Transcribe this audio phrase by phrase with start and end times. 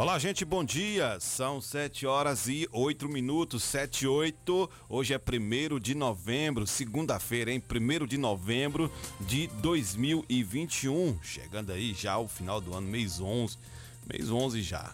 [0.00, 1.18] Olá, gente, bom dia.
[1.18, 4.70] São 7 horas e 8 minutos, 7 e 8.
[4.88, 7.60] Hoje é 1 de novembro, segunda-feira, hein?
[7.60, 11.18] 1 de novembro de 2021.
[11.20, 13.58] Chegando aí já o final do ano, mês 11.
[14.06, 14.88] Mês 11 já.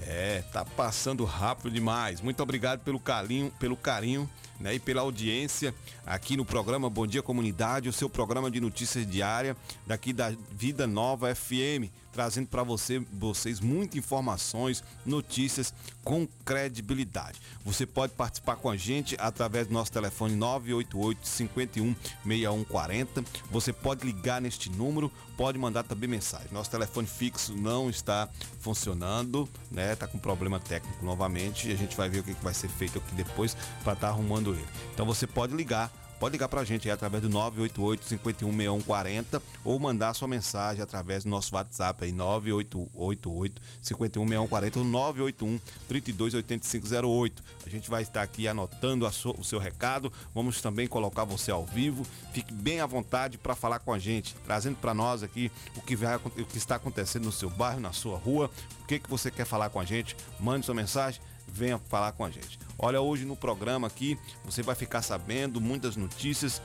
[0.00, 2.20] É, tá passando rápido demais.
[2.20, 4.28] Muito obrigado pelo carinho, pelo carinho
[4.58, 5.72] né, e pela audiência
[6.04, 10.84] aqui no programa Bom Dia Comunidade, o seu programa de notícias diária daqui da Vida
[10.84, 15.72] Nova FM trazendo para você, vocês muitas informações, notícias
[16.04, 17.40] com credibilidade.
[17.64, 21.94] Você pode participar com a gente através do nosso telefone 988 51
[22.24, 23.24] 6140.
[23.50, 26.48] Você pode ligar neste número, pode mandar também mensagem.
[26.50, 28.28] Nosso telefone fixo não está
[28.60, 29.94] funcionando, né?
[29.96, 32.98] Tá com problema técnico novamente e a gente vai ver o que vai ser feito
[32.98, 33.54] aqui depois
[33.84, 34.66] para estar tá arrumando ele.
[34.94, 39.78] Então você pode ligar Pode ligar para a gente aí através do 988 516140 ou
[39.78, 47.42] mandar sua mensagem através do nosso WhatsApp aí 988 516140 ou 981 328508.
[47.64, 50.12] A gente vai estar aqui anotando o seu recado.
[50.34, 52.04] Vamos também colocar você ao vivo.
[52.32, 55.94] Fique bem à vontade para falar com a gente, trazendo para nós aqui o que,
[55.94, 58.50] vai, o que está acontecendo no seu bairro, na sua rua.
[58.82, 60.16] O que, que você quer falar com a gente?
[60.40, 62.67] Mande sua mensagem, venha falar com a gente.
[62.78, 66.62] Olha, hoje no programa aqui você vai ficar sabendo muitas notícias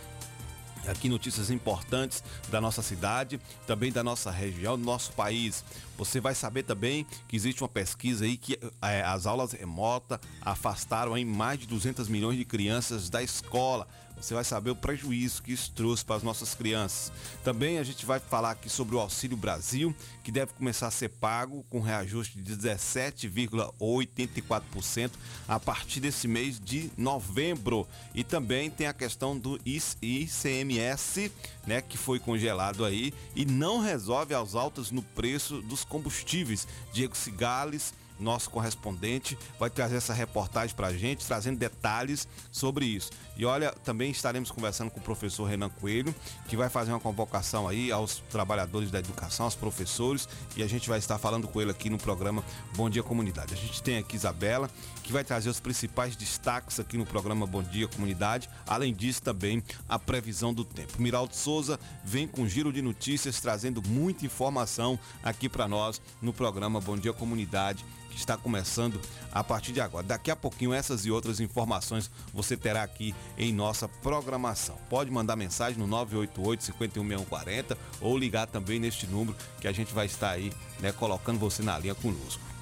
[0.88, 5.64] aqui notícias importantes da nossa cidade, também da nossa região, do nosso país.
[5.98, 11.14] Você vai saber também que existe uma pesquisa aí que é, as aulas remotas afastaram
[11.14, 13.88] aí mais de 200 milhões de crianças da escola.
[14.20, 17.12] Você vai saber o prejuízo que isso trouxe para as nossas crianças.
[17.44, 21.10] Também a gente vai falar aqui sobre o Auxílio Brasil, que deve começar a ser
[21.10, 25.12] pago com reajuste de 17,84%
[25.48, 27.88] a partir desse mês de novembro.
[28.16, 31.30] E também tem a questão do ICMS,
[31.68, 36.66] né, que foi congelado aí e não resolve as altas no preço dos combustíveis.
[36.94, 43.12] Diego Cigales nosso correspondente, vai trazer essa reportagem para a gente, trazendo detalhes sobre isso.
[43.36, 46.14] E olha, também estaremos conversando com o professor Renan Coelho,
[46.48, 50.88] que vai fazer uma convocação aí aos trabalhadores da educação, aos professores, e a gente
[50.88, 52.44] vai estar falando com ele aqui no programa
[52.76, 53.54] Bom Dia Comunidade.
[53.54, 54.70] A gente tem aqui Isabela,
[55.04, 58.50] que vai trazer os principais destaques aqui no programa Bom Dia Comunidade.
[58.66, 61.02] Além disso, também a previsão do tempo.
[61.02, 66.34] Miraldo Souza vem com um giro de notícias, trazendo muita informação aqui para nós no
[66.34, 70.06] programa Bom Dia Comunidade que está começando a partir de agora.
[70.06, 74.78] Daqui a pouquinho, essas e outras informações você terá aqui em nossa programação.
[74.90, 80.06] Pode mandar mensagem no 988 516140 ou ligar também neste número que a gente vai
[80.06, 82.53] estar aí, né, colocando você na linha conosco.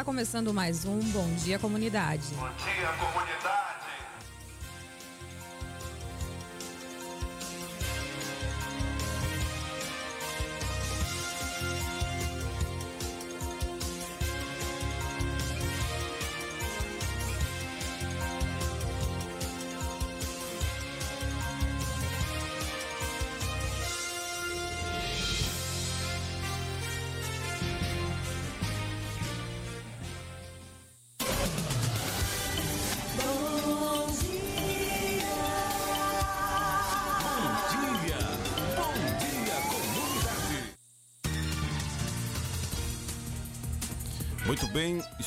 [0.00, 2.32] Está começando mais um Bom Dia Comunidade.
[2.34, 3.59] Bom dia, comunidade.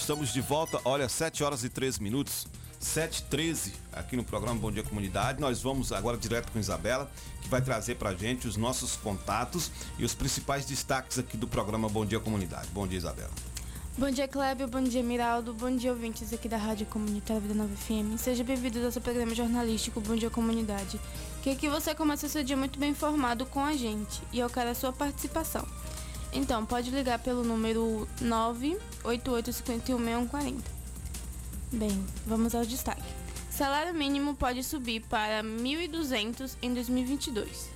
[0.04, 0.82] Estamos de volta.
[0.84, 2.46] Olha, 7 horas e 13 minutos.
[2.78, 5.40] 7 e 13 aqui no programa Bom Dia Comunidade.
[5.40, 7.10] Nós vamos agora direto com Isabela,
[7.42, 11.88] que vai trazer pra gente os nossos contatos e os principais destaques aqui do programa
[11.88, 12.68] Bom Dia Comunidade.
[12.74, 13.32] Bom dia, Isabela.
[13.98, 14.68] Bom dia, Clébio.
[14.68, 15.54] Bom dia, Miraldo.
[15.54, 18.18] Bom dia, ouvintes aqui da Rádio Comunitária Vida Nova FM.
[18.18, 21.00] Seja bem-vindo ao seu programa jornalístico Bom Dia Comunidade.
[21.42, 24.22] Que aqui você começa seu dia muito bem informado com a gente.
[24.34, 25.66] E eu quero a sua participação.
[26.34, 30.62] Então, pode ligar pelo número 988516140.
[31.72, 33.04] Bem, vamos ao destaque.
[33.50, 37.70] Salário mínimo pode subir para 1.200 em 2022.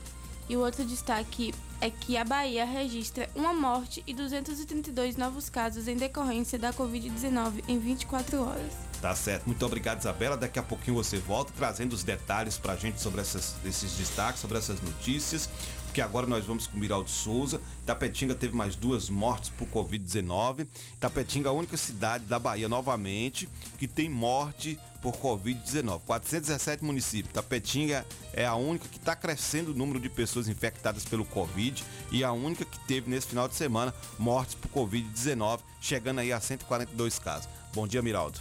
[0.49, 5.87] E o outro destaque é que a Bahia registra uma morte e 232 novos casos
[5.87, 8.73] em decorrência da Covid-19 em 24 horas.
[9.01, 9.45] Tá certo.
[9.45, 10.35] Muito obrigado, Isabela.
[10.35, 14.57] Daqui a pouquinho você volta trazendo os detalhes pra gente sobre essas, esses destaques, sobre
[14.57, 15.49] essas notícias
[15.97, 17.59] porque agora nós vamos com Miraldo Souza.
[17.83, 20.67] Tapetinga teve mais duas mortes por Covid-19.
[20.99, 23.49] Tapetinga é a única cidade da Bahia, novamente,
[23.79, 26.01] que tem morte por Covid-19.
[26.05, 27.33] 417 municípios.
[27.33, 32.23] Tapetinga é a única que está crescendo o número de pessoas infectadas pelo Covid e
[32.23, 37.17] a única que teve nesse final de semana mortes por Covid-19, chegando aí a 142
[37.17, 37.49] casos.
[37.73, 38.39] Bom dia, Miraldo.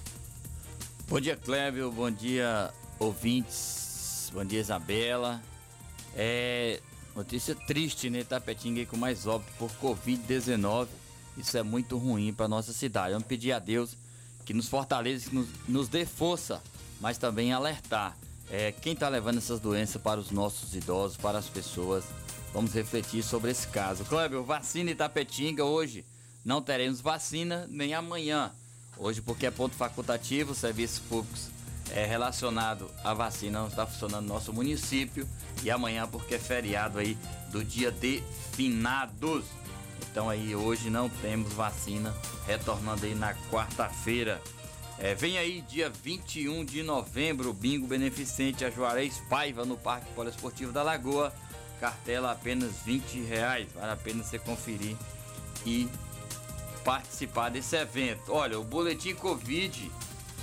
[1.09, 1.91] Bom dia, Clébio.
[1.91, 4.31] Bom dia, ouvintes.
[4.35, 5.41] Bom dia, Isabela.
[6.15, 6.81] É,
[7.17, 8.23] Notícia triste, né?
[8.23, 10.87] Tapetinga com mais óbito por Covid-19.
[11.39, 13.15] Isso é muito ruim para nossa cidade.
[13.15, 13.97] Vamos pedir a Deus
[14.45, 16.63] que nos fortaleça, que nos, nos dê força,
[17.01, 18.15] mas também alertar
[18.51, 22.05] é, quem está levando essas doenças para os nossos idosos, para as pessoas.
[22.53, 24.05] Vamos refletir sobre esse caso.
[24.05, 26.05] Cléber, vacina Itapetinga hoje.
[26.45, 28.53] Não teremos vacina nem amanhã.
[28.99, 31.56] Hoje, porque é ponto facultativo, serviços públicos
[31.95, 35.29] é relacionado à vacina não está funcionando no nosso município.
[35.63, 37.17] E amanhã, porque é feriado aí
[37.51, 38.23] do dia de
[38.53, 39.45] finados.
[40.11, 42.15] Então aí hoje não temos vacina,
[42.47, 44.41] retornando aí na quarta-feira.
[44.99, 50.73] É, vem aí dia 21 de novembro, bingo beneficente a Juarez Paiva no Parque Poliesportivo
[50.73, 51.33] da Lagoa.
[51.81, 53.69] Cartela apenas 20 reais.
[53.75, 54.97] Vale a pena você conferir
[55.67, 55.89] e
[56.83, 58.33] participar desse evento.
[58.33, 59.91] Olha, o boletim Covid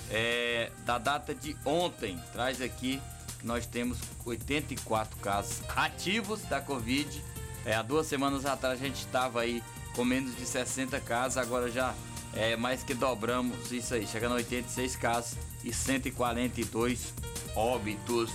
[0.10, 3.02] é, da data de ontem traz aqui
[3.40, 7.24] que nós temos 84 casos ativos da Covid.
[7.66, 9.64] É, há duas semanas atrás a gente estava aí
[9.96, 11.94] com menos de 60 casos, agora já
[12.34, 17.14] é mais que dobramos isso aí, chegando a 86 casos e 142
[17.56, 18.32] óbitos.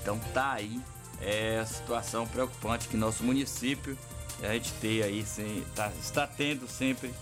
[0.00, 0.80] Então tá aí
[1.20, 3.96] é a situação preocupante que nosso município
[4.42, 7.14] a gente tem aí, sem, tá, está tendo sempre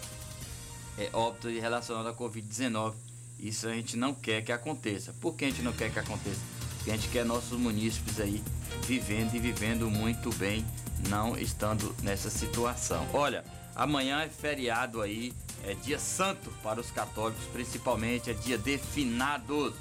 [0.98, 2.94] é, óbito relacionado à Covid-19.
[3.42, 5.12] Isso a gente não quer que aconteça.
[5.20, 6.38] Por que a gente não quer que aconteça?
[6.76, 8.40] Porque a gente quer nossos munícipes aí
[8.86, 10.64] vivendo e vivendo muito bem,
[11.08, 13.04] não estando nessa situação.
[13.12, 13.44] Olha,
[13.74, 15.34] amanhã é feriado aí,
[15.64, 19.74] é dia santo para os católicos, principalmente é dia de finados.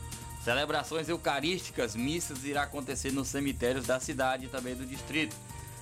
[0.44, 5.36] Celebrações eucarísticas, missas irá acontecer nos cemitérios da cidade e também do distrito.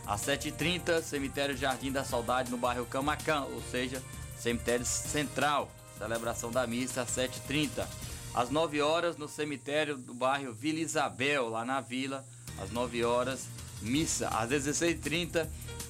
[0.06, 4.04] Às 7h30, cemitério Jardim da Saudade no bairro Camacan, ou seja,
[4.38, 5.72] cemitério central.
[6.00, 7.86] Celebração da missa às 7h30.
[8.34, 12.26] Às 9 horas, no cemitério do bairro Vila Isabel, lá na vila.
[12.58, 13.46] Às 9 horas,
[13.82, 14.30] missa.
[14.30, 15.46] Às 16h30,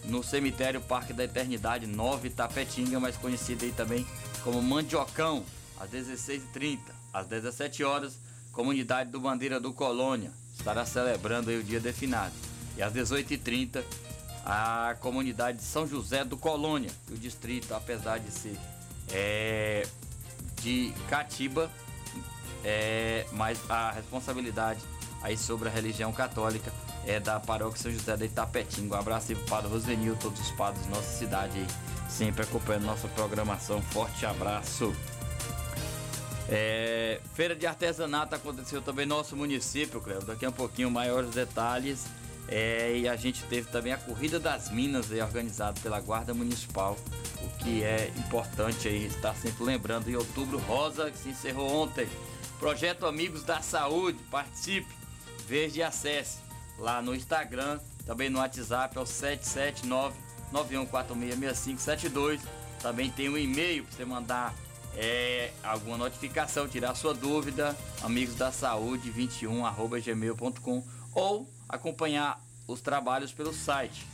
[0.05, 4.05] no cemitério Parque da Eternidade 9 Tapetinga, mais conhecido aí também
[4.43, 5.45] como Mandiocão.
[5.79, 6.79] Às 16h30.
[7.13, 8.17] Às 17 horas,
[8.51, 12.33] comunidade do Bandeira do Colônia estará celebrando aí o dia definado.
[12.75, 13.83] E às 18h30,
[14.45, 18.57] a comunidade de São José do Colônia, o distrito, apesar de ser
[19.11, 19.87] é,
[20.61, 21.69] de Catiba,
[22.63, 24.79] é, mas a responsabilidade
[25.21, 26.71] aí sobre a religião católica
[27.05, 28.95] é da paróquia São José da Itapetinga.
[28.95, 31.67] Um abraço aí pro Padre Rosenil, todos os padres da nossa cidade aí,
[32.09, 33.81] sempre acompanhando nossa programação.
[33.81, 34.93] Forte abraço.
[36.51, 40.21] É, feira de artesanato aconteceu também no nosso município, Cleo.
[40.21, 42.05] Daqui a um pouquinho maiores detalhes.
[42.51, 46.97] É, e a gente teve também a Corrida das Minas aí, organizada pela Guarda Municipal,
[47.43, 52.07] o que é importante aí estar sempre lembrando em outubro rosa, que se encerrou ontem.
[52.57, 54.91] Projeto Amigos da Saúde, participe,
[55.47, 56.39] veja e acesse
[56.79, 62.39] lá no Instagram, também no WhatsApp, é o 779 91466572.
[62.81, 64.55] Também tem um e-mail para você mandar
[64.95, 69.61] é, alguma notificação, tirar sua dúvida, amigos da saúde 21
[70.03, 74.05] gmail.com ou acompanhar os trabalhos pelo site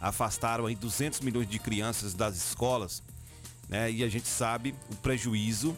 [0.00, 3.02] afastaram aí 200 milhões de crianças das escolas,
[3.68, 3.90] né?
[3.90, 5.74] E a gente sabe o prejuízo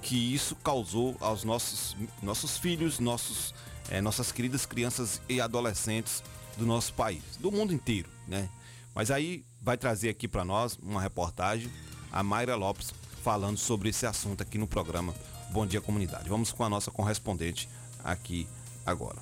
[0.00, 3.54] que isso causou aos nossos, nossos filhos, nossos,
[3.90, 6.22] é, nossas queridas crianças e adolescentes
[6.58, 8.50] do nosso país, do mundo inteiro, né?
[8.94, 11.70] Mas aí vai trazer aqui para nós uma reportagem
[12.10, 15.14] a Mayra Lopes falando sobre esse assunto aqui no programa
[15.50, 16.28] Bom Dia Comunidade.
[16.28, 17.68] Vamos com a nossa correspondente
[18.02, 18.48] aqui
[18.84, 19.18] agora.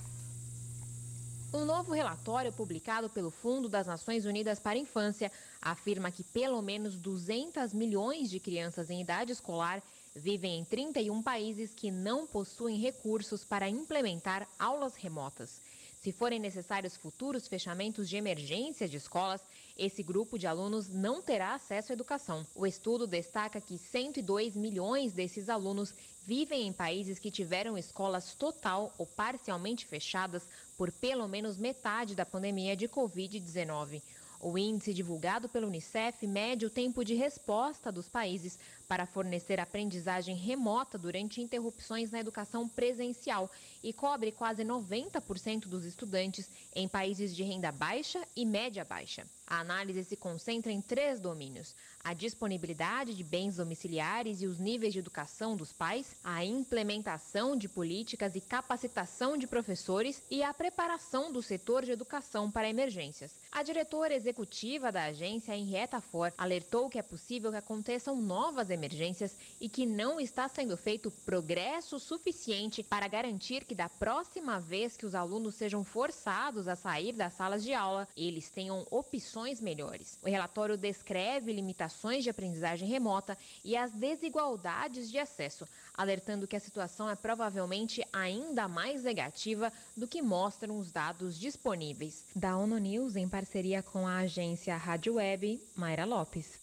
[1.52, 6.61] Um novo relatório publicado pelo Fundo das Nações Unidas para a Infância afirma que pelo
[6.62, 9.83] menos 200 milhões de crianças em idade escolar
[10.14, 15.61] vivem em 31 países que não possuem recursos para implementar aulas remotas.
[16.06, 19.40] Se forem necessários futuros fechamentos de emergência de escolas,
[19.76, 22.46] esse grupo de alunos não terá acesso à educação.
[22.54, 25.92] O estudo destaca que 102 milhões desses alunos
[26.25, 30.44] vivem em países que tiveram escolas total ou parcialmente fechadas
[30.78, 34.00] por pelo menos metade da pandemia de Covid-19.
[34.38, 40.37] O índice divulgado pelo Unicef mede o tempo de resposta dos países para fornecer aprendizagem
[40.37, 43.50] remota durante interrupções na educação presencial
[43.83, 49.26] e cobre quase 90% dos estudantes em países de renda baixa e média baixa.
[49.49, 54.93] A análise se concentra em três domínios: a disponibilidade de bens domiciliares e os níveis
[54.93, 61.33] de educação dos pais, a implementação de políticas e capacitação de professores e a preparação
[61.33, 63.37] do setor de educação para emergências.
[63.53, 69.37] A diretora executiva da agência, Henrietta Ford, alertou que é possível que aconteçam novas emergências
[69.61, 75.07] e que não está sendo feito progresso suficiente para garantir que da próxima vez que
[75.07, 80.19] os alunos sejam forçados a sair das salas de aula, eles tenham opções melhores.
[80.23, 86.61] O relatório descreve limitações de aprendizagem remota e as desigualdades de acesso, alertando que a
[86.61, 92.25] situação é provavelmente ainda mais negativa do que mostram os dados disponíveis.
[92.35, 96.59] Da ONU News, em parceria com a agência Rádio Web, Mayra Lopes.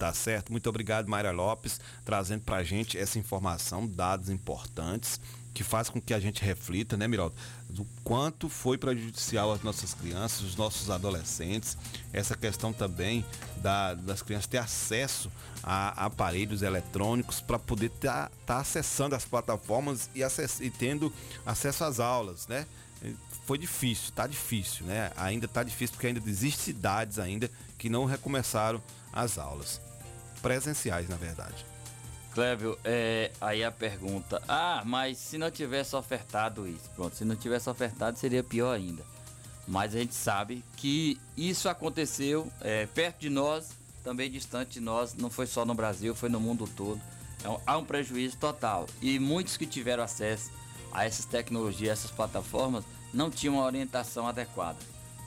[0.00, 5.20] Tá certo, muito obrigado, Mayra Lopes, trazendo para a gente essa informação, dados importantes,
[5.60, 7.34] que faz com que a gente reflita, né, Miraldo,
[7.68, 11.76] do quanto foi prejudicial às nossas crianças, os nossos adolescentes,
[12.14, 13.22] essa questão também
[13.58, 15.30] da, das crianças ter acesso
[15.62, 21.12] a aparelhos eletrônicos para poder estar tá, tá acessando as plataformas e, acess, e tendo
[21.44, 22.66] acesso às aulas, né?
[23.44, 25.12] Foi difícil, tá difícil, né?
[25.14, 29.78] Ainda tá difícil porque ainda existem cidades ainda que não recomeçaram as aulas
[30.40, 31.69] presenciais, na verdade.
[32.32, 37.34] Clébio, é, aí a pergunta, ah, mas se não tivesse ofertado isso, pronto, se não
[37.34, 39.02] tivesse ofertado seria pior ainda.
[39.66, 43.70] Mas a gente sabe que isso aconteceu é, perto de nós,
[44.02, 47.00] também distante de nós, não foi só no Brasil, foi no mundo todo.
[47.38, 48.86] Então, há um prejuízo total.
[49.00, 50.50] E muitos que tiveram acesso
[50.92, 54.78] a essas tecnologias, essas plataformas, não tinham uma orientação adequada.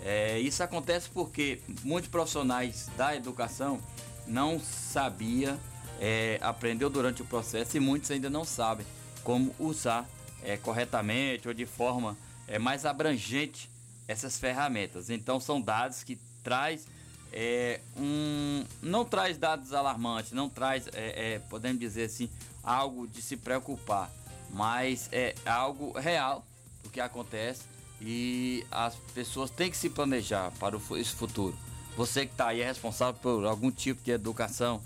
[0.02, 3.80] É, isso acontece porque muitos profissionais da educação
[4.28, 5.58] não sabia,
[6.06, 8.86] é, aprendeu durante o processo e muitos ainda não sabem
[9.24, 10.06] como usar
[10.44, 13.70] é, corretamente ou de forma é, mais abrangente
[14.06, 15.10] essas ferramentas.
[15.10, 16.86] Então são dados que traz
[17.32, 22.30] é, um, não traz dados alarmantes, não traz, é, é, podemos dizer assim,
[22.62, 24.12] algo de se preocupar,
[24.50, 26.46] mas é algo real
[26.84, 27.62] o que acontece
[28.02, 31.58] e as pessoas têm que se planejar para o, esse futuro.
[31.96, 34.82] Você que está aí é responsável por algum tipo de educação,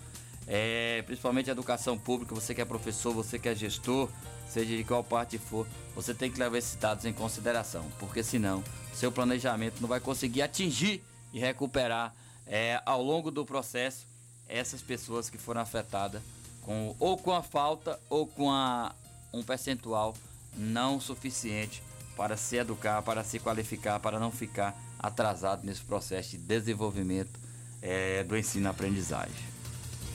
[0.48, 4.10] é, principalmente educação pública, você que é professor, você que é gestor,
[4.48, 8.63] seja de qual parte for, você tem que levar esses dados em consideração, porque senão
[8.94, 12.16] seu planejamento não vai conseguir atingir e recuperar
[12.48, 14.08] é, ao longo do processo
[14.48, 16.22] essas pessoas que foram afetadas
[16.62, 18.96] com, ou com a falta ou com a,
[19.34, 20.16] um percentual
[20.56, 21.84] não suficiente
[22.16, 27.39] para se educar, para se qualificar, para não ficar atrasado nesse processo de desenvolvimento
[27.82, 29.57] é, do ensino-aprendizagem.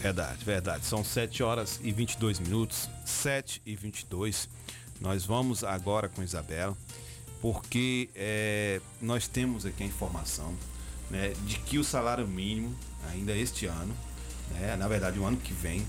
[0.03, 0.85] Verdade, verdade.
[0.85, 4.49] São 7 horas e 22 minutos, 7 e 22.
[5.01, 6.77] Nós vamos agora com Isabela,
[7.41, 10.53] porque é, nós temos aqui a informação
[11.09, 12.77] né, de que o salário mínimo,
[13.13, 13.95] ainda este ano,
[14.51, 15.87] né, na verdade o ano que vem,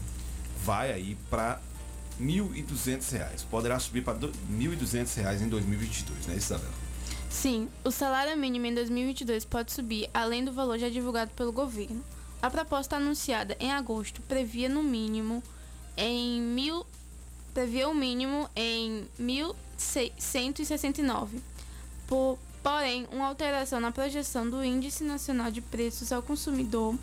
[0.63, 1.60] vai aí para
[2.20, 3.46] R$ 1.200.
[3.50, 6.74] Poderá subir para R$ 1.200 em 2022, né, Isabela?
[7.32, 12.03] Sim, o salário mínimo em 2022 pode subir além do valor já divulgado pelo governo.
[12.43, 15.41] A proposta anunciada em agosto previa no mínimo
[15.95, 16.85] em mil
[17.53, 21.39] previa o mínimo em 1.169.
[22.05, 27.00] Por, porém, uma alteração na projeção do Índice Nacional de Preços ao Consumidor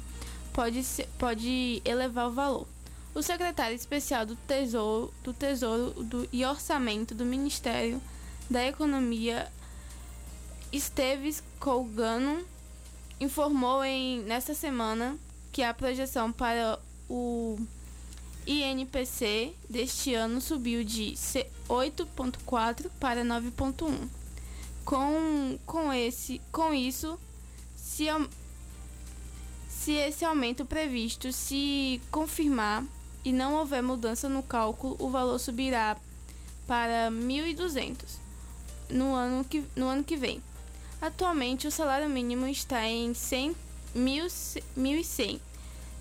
[0.53, 2.69] pode, ser, pode elevar o valor.
[3.15, 7.99] O secretário especial do Tesouro, do Tesouro do, e Orçamento do Ministério
[8.51, 9.51] da Economia,
[10.71, 12.45] Esteves Colgano
[13.19, 15.19] informou em nesta semana
[15.53, 16.79] que a projeção para
[17.09, 17.59] o
[18.47, 21.13] INPC deste ano subiu de
[21.69, 24.09] 8.4 para 9.1.
[24.85, 27.19] Com, com, esse, com isso,
[27.77, 28.07] se,
[29.69, 32.85] se esse aumento previsto se confirmar
[33.25, 35.97] e não houver mudança no cálculo, o valor subirá
[36.67, 37.95] para 1.200
[38.89, 40.43] no ano que, no ano que vem.
[41.01, 43.55] Atualmente, o salário mínimo está em 100,
[43.97, 45.41] 1.100.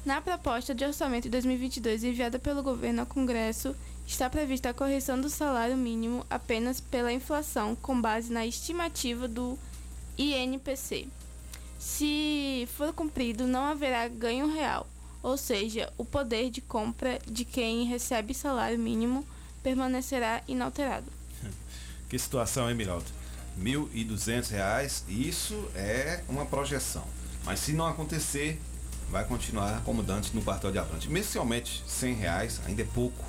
[0.06, 3.76] Na proposta de orçamento de 2022 enviada pelo governo ao Congresso,
[4.08, 9.58] está prevista a correção do salário mínimo apenas pela inflação, com base na estimativa do
[10.18, 11.08] INPC.
[11.78, 14.88] Se for cumprido, não haverá ganho real,
[15.22, 19.26] ou seja, o poder de compra de quem recebe salário mínimo
[19.62, 21.12] permanecerá inalterado.
[22.10, 23.06] Que situação, hein, Miraldo?
[23.58, 27.06] R$ 1.200, isso é uma projeção.
[27.50, 28.62] Mas se não acontecer,
[29.10, 33.26] vai continuar como dantes no quartel de se aumente 100 reais, ainda é pouco.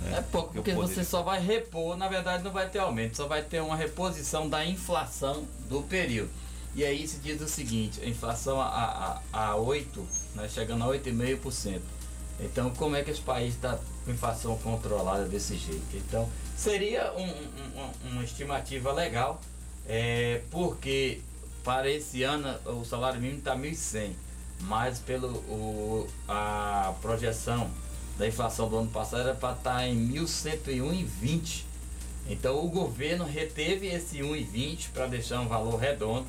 [0.00, 0.18] Né?
[0.18, 3.42] É pouco, porque você só vai repor, na verdade não vai ter aumento, só vai
[3.42, 6.30] ter uma reposição da inflação do período.
[6.74, 10.88] E aí se diz o seguinte, a inflação a, a, a 8, né, chegando a
[10.88, 11.80] 8,5%.
[12.40, 15.96] Então como é que esse país está com inflação controlada desse jeito?
[15.96, 19.40] Então seria um, um, uma estimativa legal,
[19.86, 21.22] é, porque
[21.64, 24.12] para esse ano o salário mínimo está 1.100
[24.60, 27.70] mas pelo o, a projeção
[28.18, 31.64] da inflação do ano passado era para estar tá em 1.101,20.
[32.28, 36.26] Então o governo reteve esse 1,20 para deixar um valor redondo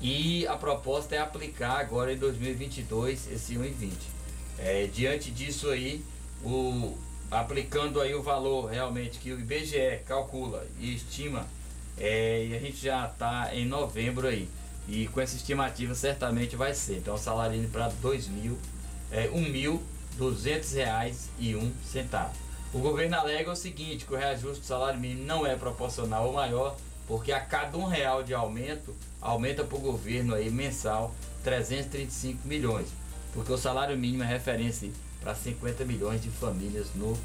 [0.00, 3.90] e a proposta é aplicar agora em 2022 esse 1,20.
[4.58, 6.02] É, diante disso aí,
[6.44, 6.96] o,
[7.30, 11.46] aplicando aí o valor realmente que o IBGE calcula e estima,
[11.98, 14.48] é, e a gente já está em novembro aí.
[14.88, 16.98] E com essa estimativa certamente vai ser.
[16.98, 18.58] Então o salário mínimo para dois mil,
[19.10, 19.82] é um mil
[20.16, 22.34] duzentos reais e um centavo.
[22.72, 26.32] O governo alega o seguinte, que o reajuste do salário mínimo não é proporcional ou
[26.32, 26.76] maior,
[27.06, 32.88] porque a cada um real de aumento, aumenta para o governo aí mensal 335 milhões.
[33.32, 37.16] Porque o salário mínimo é referência para 50 milhões de famílias no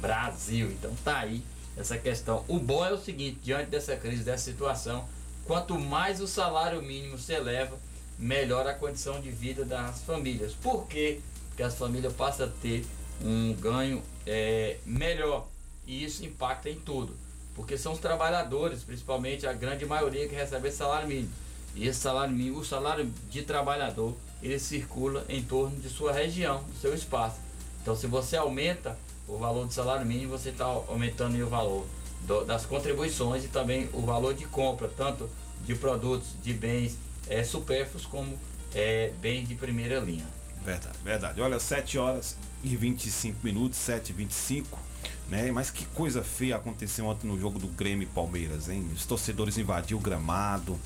[0.00, 0.70] Brasil.
[0.70, 1.42] Então tá aí
[1.76, 2.44] essa questão.
[2.48, 5.06] O bom é o seguinte, diante dessa crise, dessa situação,
[5.50, 7.76] Quanto mais o salário mínimo se eleva,
[8.16, 10.52] melhor a condição de vida das famílias.
[10.52, 11.20] Por quê?
[11.48, 12.86] Porque as famílias passam a ter
[13.20, 15.48] um ganho é, melhor
[15.84, 17.16] e isso impacta em tudo.
[17.52, 21.32] Porque são os trabalhadores, principalmente a grande maioria que recebe salário mínimo.
[21.74, 26.62] E esse salário mínimo, o salário de trabalhador, ele circula em torno de sua região,
[26.62, 27.40] do seu espaço.
[27.82, 28.96] Então, se você aumenta
[29.32, 31.86] o valor do salário mínimo, você está aumentando o valor
[32.26, 35.28] do, das contribuições e também o valor de compra, tanto
[35.64, 36.96] de produtos, de bens
[37.28, 38.38] é, supérfluos como
[38.74, 40.26] é, bens de primeira linha.
[40.64, 41.40] Verdade, verdade.
[41.40, 44.90] Olha, 7 horas e 25 minutos, 7 e 25
[45.30, 45.50] né?
[45.52, 48.90] Mas que coisa feia aconteceu ontem no jogo do Grêmio e Palmeiras, hein?
[48.92, 50.78] Os torcedores invadiram o gramado,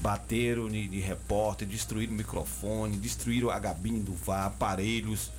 [0.00, 5.32] bateram de, repórter, destruíram o microfone, destruíram a gabine do VAR, aparelhos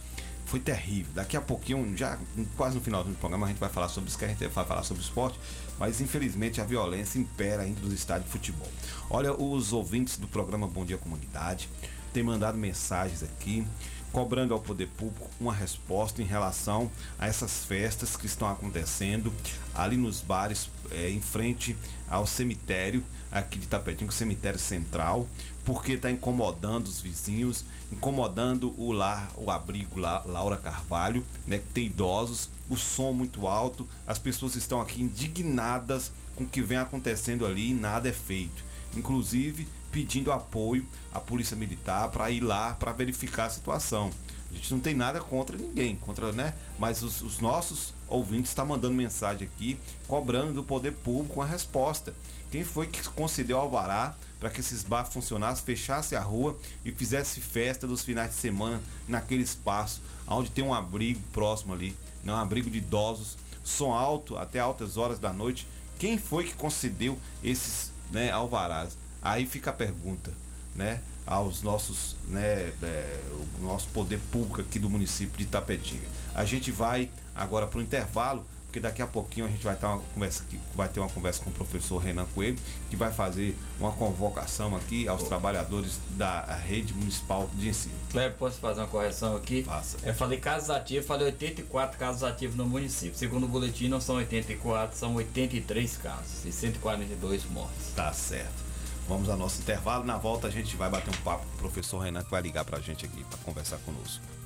[0.47, 1.11] foi terrível.
[1.13, 2.17] Daqui a pouquinho, já
[2.55, 4.65] quase no final do programa, a gente vai falar sobre isso, que a gente vai
[4.65, 5.37] falar sobre esporte,
[5.77, 8.71] mas infelizmente a violência impera ainda nos estádios de futebol.
[9.09, 11.69] Olha, os ouvintes do programa Bom Dia Comunidade
[12.13, 13.67] têm mandado mensagens aqui
[14.11, 19.33] cobrando ao poder público uma resposta em relação a essas festas que estão acontecendo
[19.75, 21.75] ali nos bares é, em frente
[22.09, 25.27] ao cemitério aqui de Tapetinho, cemitério central,
[25.67, 31.73] porque está incomodando os vizinhos, incomodando o lar, o abrigo lá, Laura Carvalho, né, que
[31.73, 36.77] tem idosos, o som muito alto, as pessoas estão aqui indignadas com o que vem
[36.77, 38.63] acontecendo ali e nada é feito.
[38.95, 44.09] Inclusive pedindo apoio à Polícia Militar para ir lá para verificar a situação.
[44.49, 46.53] A gente não tem nada contra ninguém, contra, né?
[46.79, 49.77] Mas os, os nossos ouvintes estão tá mandando mensagem aqui,
[50.07, 52.15] cobrando do poder público uma resposta.
[52.49, 57.41] Quem foi que concedeu alvará para que esses bares funcionassem, fechasse a rua e fizesse
[57.41, 62.33] festa dos finais de semana naquele espaço, onde tem um abrigo próximo ali, né?
[62.33, 65.67] um abrigo de idosos, som alto até altas horas da noite.
[65.99, 68.97] Quem foi que concedeu esses né, alvarás?
[69.21, 70.31] Aí fica a pergunta,
[70.75, 71.01] né?
[71.25, 73.21] Aos nossos, né, é,
[73.59, 76.07] o nosso poder público aqui do município de Tapetinga.
[76.33, 78.45] A gente vai agora para o intervalo
[78.77, 80.43] porque daqui a pouquinho a gente vai ter uma conversa
[80.75, 82.57] vai ter uma conversa com o professor Renan Coelho,
[82.89, 87.95] que vai fazer uma convocação aqui aos trabalhadores da rede municipal de ensino.
[88.11, 89.63] Cleber, posso fazer uma correção aqui?
[89.63, 89.97] Faça.
[90.03, 93.17] Eu falei casos ativos, falei 84 casos ativos no município.
[93.17, 97.93] Segundo o boletim, não são 84, são 83 casos e 142 mortes.
[97.95, 98.67] Tá certo.
[99.07, 100.03] Vamos ao nosso intervalo.
[100.03, 102.63] Na volta a gente vai bater um papo com o professor Renan que vai ligar
[102.65, 104.36] pra gente aqui para conversar conosco.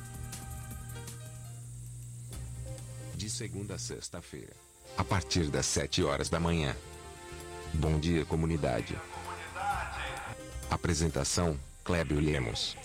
[3.22, 4.52] De segunda a sexta-feira,
[4.98, 6.76] a partir das 7 horas da manhã.
[7.72, 8.98] Bom dia, comunidade.
[10.72, 11.56] Apresentação:
[11.86, 12.76] Clébio Lemos.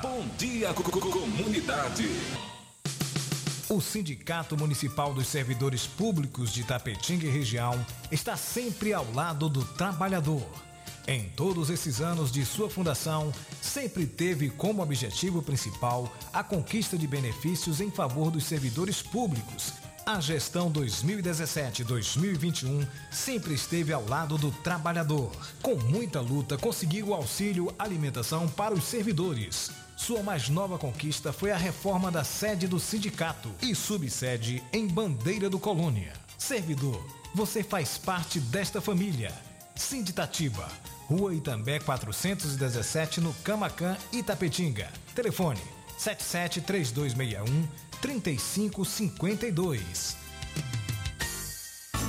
[0.00, 2.08] Bom dia, comunidade.
[3.68, 9.62] O Sindicato Municipal dos Servidores Públicos de Tapetinga e região está sempre ao lado do
[9.62, 10.48] trabalhador.
[11.08, 17.06] Em todos esses anos de sua fundação, sempre teve como objetivo principal a conquista de
[17.06, 19.72] benefícios em favor dos servidores públicos.
[20.04, 25.32] A gestão 2017-2021 sempre esteve ao lado do trabalhador.
[25.62, 29.70] Com muita luta, conseguiu o auxílio alimentação para os servidores.
[29.96, 35.48] Sua mais nova conquista foi a reforma da sede do sindicato e subsede em Bandeira
[35.48, 36.12] do Colônia.
[36.36, 37.02] Servidor,
[37.34, 39.32] você faz parte desta família.
[39.74, 40.68] Sinditatiba
[41.08, 44.88] Rua Itambé 417, no Camacan, Itapetinga.
[45.14, 45.58] Telefone
[45.96, 47.68] 773261
[48.00, 50.27] 3552.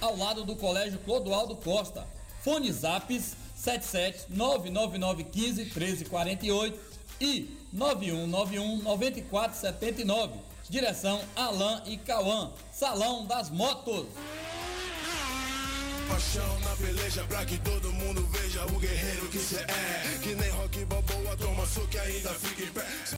[0.00, 2.06] ao lado do Colégio Clodoaldo Costa.
[2.42, 6.78] Fone Zaps 77 99915 1348
[7.20, 10.34] e 9191 9479.
[10.68, 12.52] Direção Alain e Cauã.
[12.72, 14.06] Salão das Motos.
[16.08, 20.18] Paixão na peleja pra que todo mundo veja o guerreiro que cê é.
[20.22, 23.17] Que nem rock balboa, toma que ainda fica em pé.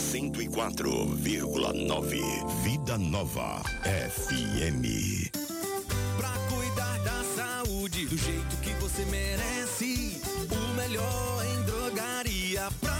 [0.00, 2.20] 104,9.
[2.62, 5.30] Vida Nova FM.
[6.16, 10.22] Pra cuidar da saúde do jeito que você merece.
[10.50, 12.99] O melhor em drogaria pra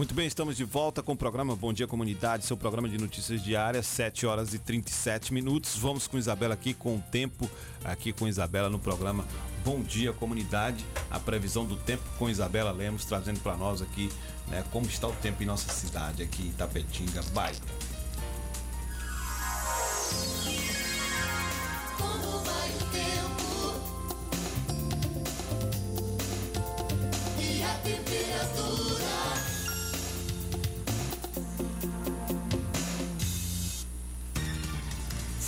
[0.00, 3.42] Muito bem, estamos de volta com o programa Bom Dia Comunidade, seu programa de notícias
[3.42, 5.76] diárias, 7 horas e 37 minutos.
[5.76, 7.50] Vamos com Isabela aqui com o tempo,
[7.84, 9.26] aqui com Isabela no programa
[9.62, 14.08] Bom Dia Comunidade, a previsão do tempo com Isabela Lemos, trazendo para nós aqui
[14.48, 17.52] né, como está o tempo em nossa cidade, aqui em Itapetinga, vai
[27.84, 28.89] temperatura?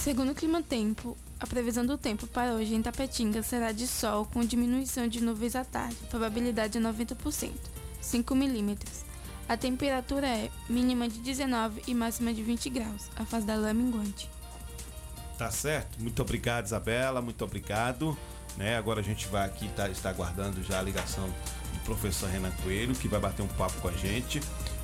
[0.03, 4.27] Segundo o Clima Tempo, a previsão do tempo para hoje em Tapetinga será de sol
[4.27, 7.53] com diminuição de nuvens à tarde, probabilidade de 90%,
[8.01, 9.05] 5 milímetros.
[9.49, 13.11] A temperatura é mínima de 19 e máxima de 20 graus.
[13.15, 14.29] A fase da lua é minguante.
[15.39, 16.03] Tá certo?
[16.03, 18.19] Muito obrigado, Isabela, muito obrigado.
[18.57, 18.77] Né?
[18.77, 22.97] Agora a gente vai aqui, tá, está aguardando já a ligação do professor Renan Coelho,
[22.97, 24.41] que vai bater um papo com a gente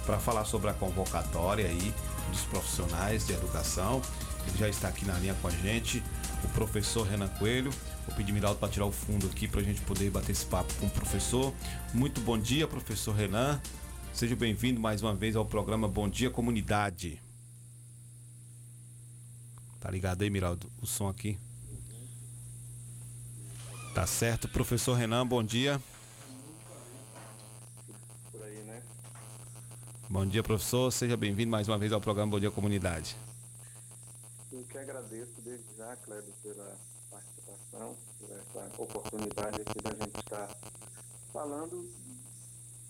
[0.07, 1.93] para falar sobre a convocatória aí
[2.31, 4.01] dos profissionais de educação.
[4.49, 6.03] Ele já está aqui na linha com a gente,
[6.43, 7.71] o professor Renan Coelho.
[8.07, 10.73] Vou pedir Miraldo para tirar o fundo aqui para a gente poder bater esse papo
[10.75, 11.53] com o professor.
[11.93, 13.61] Muito bom dia, professor Renan.
[14.13, 17.21] Seja bem-vindo mais uma vez ao programa Bom Dia Comunidade.
[19.79, 20.71] Tá ligado aí, Miraldo?
[20.81, 21.39] O som aqui.
[23.95, 24.49] Tá certo.
[24.49, 25.81] Professor Renan, bom dia.
[28.33, 28.83] por aí, né?
[30.09, 30.91] Bom dia, professor.
[30.91, 33.15] Seja bem-vindo mais uma vez ao programa Bom Dia Comunidade.
[34.59, 36.77] Eu que agradeço desde já, Kleber, pela
[37.09, 40.49] participação, por essa oportunidade aqui da gente estar
[41.33, 41.88] falando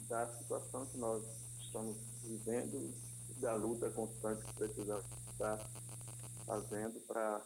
[0.09, 1.23] da situação que nós
[1.61, 2.91] estamos vivendo,
[3.37, 5.59] da luta constante que precisamos estar
[6.47, 7.43] fazendo para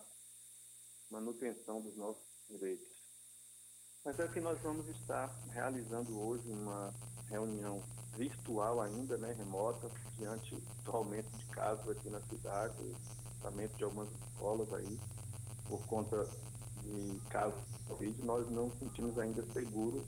[1.11, 2.87] manutenção dos nossos direitos.
[4.05, 6.95] Mas é que nós vamos estar realizando hoje uma
[7.29, 7.83] reunião
[8.17, 10.55] virtual ainda, né, remota, diante
[10.85, 12.95] do aumento de casos aqui na cidade,
[13.47, 14.99] aumento de algumas escolas aí,
[15.69, 16.27] por conta
[16.83, 20.05] de casos de Covid, nós não sentimos ainda seguros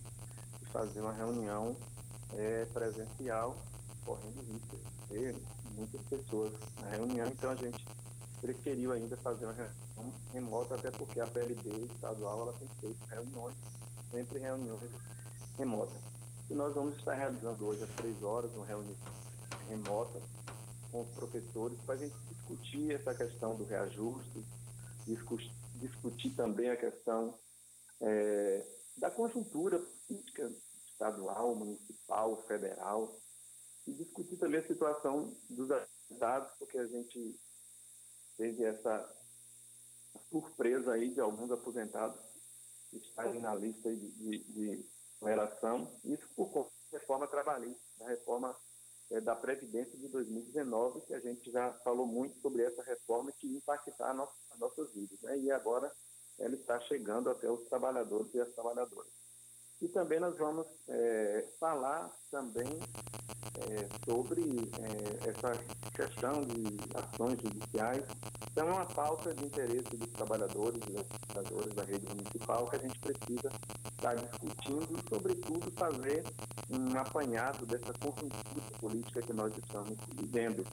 [0.60, 1.76] de fazer uma reunião
[2.34, 3.56] eh, presencial,
[4.04, 5.36] correndo risco de ter
[5.76, 7.84] muitas pessoas na reunião, então a gente
[8.40, 9.74] preferiu ainda fazer uma reunião
[10.32, 13.54] remota, até porque a PLB estadual ela tem feito reuniões,
[14.10, 14.90] sempre reuniões
[15.56, 15.96] remotas.
[16.50, 18.96] E nós vamos estar realizando hoje às três horas uma reunião
[19.68, 20.20] remota
[20.92, 22.14] com os professores para a gente
[22.54, 24.44] discutir essa questão do reajuste,
[25.06, 25.38] discu-
[25.76, 27.38] discutir também a questão
[28.00, 30.52] eh, da conjuntura política
[30.86, 33.20] estadual, municipal, federal,
[33.86, 37.38] e discutir também a situação dos aposentados, porque a gente
[38.36, 39.14] teve essa
[40.30, 42.18] surpresa aí de alguns aposentados
[42.92, 44.86] estarem na lista de, de, de
[45.20, 48.56] oneração, isso por conta da reforma trabalhista, da reforma
[49.10, 53.46] eh, da Previdência de 2019, que a gente já falou muito sobre essa reforma que
[53.46, 55.20] impactar nossa, as nossas vidas.
[55.22, 55.38] Né?
[55.38, 55.92] E agora
[56.38, 59.23] ela está chegando até os trabalhadores e as trabalhadoras.
[59.84, 64.40] E também nós vamos eh, falar também eh, sobre
[64.80, 65.52] eh, essa
[65.94, 68.02] questão de ações judiciais.
[68.50, 72.76] Então, é uma pauta de interesse dos trabalhadores e das trabalhadoras da rede municipal que
[72.76, 73.50] a gente precisa
[73.92, 76.24] estar discutindo e, sobretudo, fazer
[76.70, 80.64] um apanhado dessa conjuntura política que nós estamos vivendo.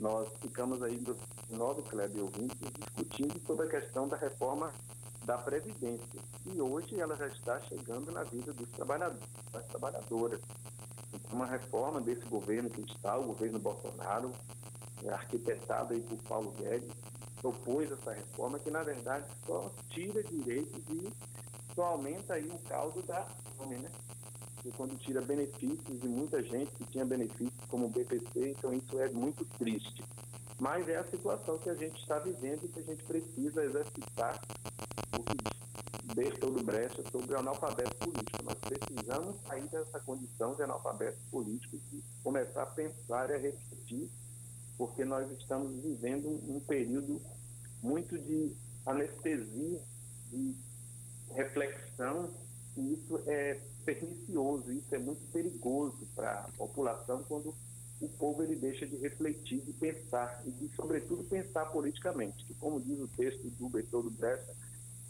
[0.00, 0.98] Nós ficamos aí,
[1.50, 4.72] nove Kleber ouvintes, discutindo sobre a questão da reforma
[5.24, 6.20] da Previdência.
[6.46, 10.40] E hoje ela já está chegando na vida dos trabalhadores, das trabalhadoras.
[11.12, 14.32] Então, uma reforma desse governo que está, o governo Bolsonaro,
[15.04, 16.90] é, arquitetado aí por Paulo Guedes,
[17.40, 21.12] propôs essa reforma que, na verdade, só tira direitos e
[21.74, 23.22] só aumenta aí o caldo da
[23.56, 23.90] fome, né?
[24.64, 28.98] E quando tira benefícios de muita gente que tinha benefícios como o BPC, então isso
[28.98, 30.02] é muito triste.
[30.60, 34.40] Mas é a situação que a gente está vivendo e que a gente precisa exercitar
[35.18, 38.44] o que deixa todo brecha sobre o analfabeto político.
[38.44, 44.08] Nós precisamos sair dessa condição de analfabeto político e começar a pensar e a refletir,
[44.78, 47.20] porque nós estamos vivendo um, período
[47.82, 48.54] muito de
[48.86, 49.80] anestesia,
[50.30, 50.54] de
[51.30, 52.32] reflexão,
[52.76, 57.54] e isso é pernicioso, isso é muito perigoso para a população quando
[58.04, 62.80] o povo ele deixa de refletir, de pensar e de, sobretudo, pensar politicamente, que como
[62.80, 64.54] diz o texto do Bertoldo Brecha,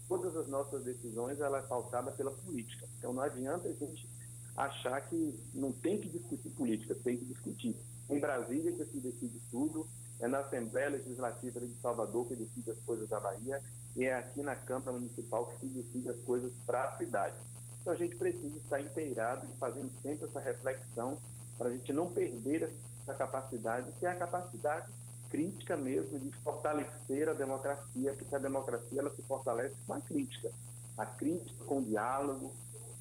[0.08, 2.86] todas as nossas decisões ela é pautada pela política.
[2.98, 4.08] Então não adianta a gente
[4.56, 7.76] achar que não tem que discutir política, tem que discutir.
[8.08, 9.86] Em Brasília que se decide tudo,
[10.20, 13.60] é na Assembleia Legislativa de Salvador que decide as coisas da Bahia
[13.96, 17.36] e é aqui na Câmara Municipal que se decide as coisas para a cidade.
[17.80, 21.18] Então a gente precisa estar inteirado e fazendo sempre essa reflexão
[21.56, 22.70] para a gente não perder
[23.02, 24.86] essa capacidade, que é a capacidade
[25.30, 30.50] crítica mesmo de fortalecer a democracia, porque a democracia ela se fortalece com a crítica.
[30.96, 32.52] A crítica com o diálogo,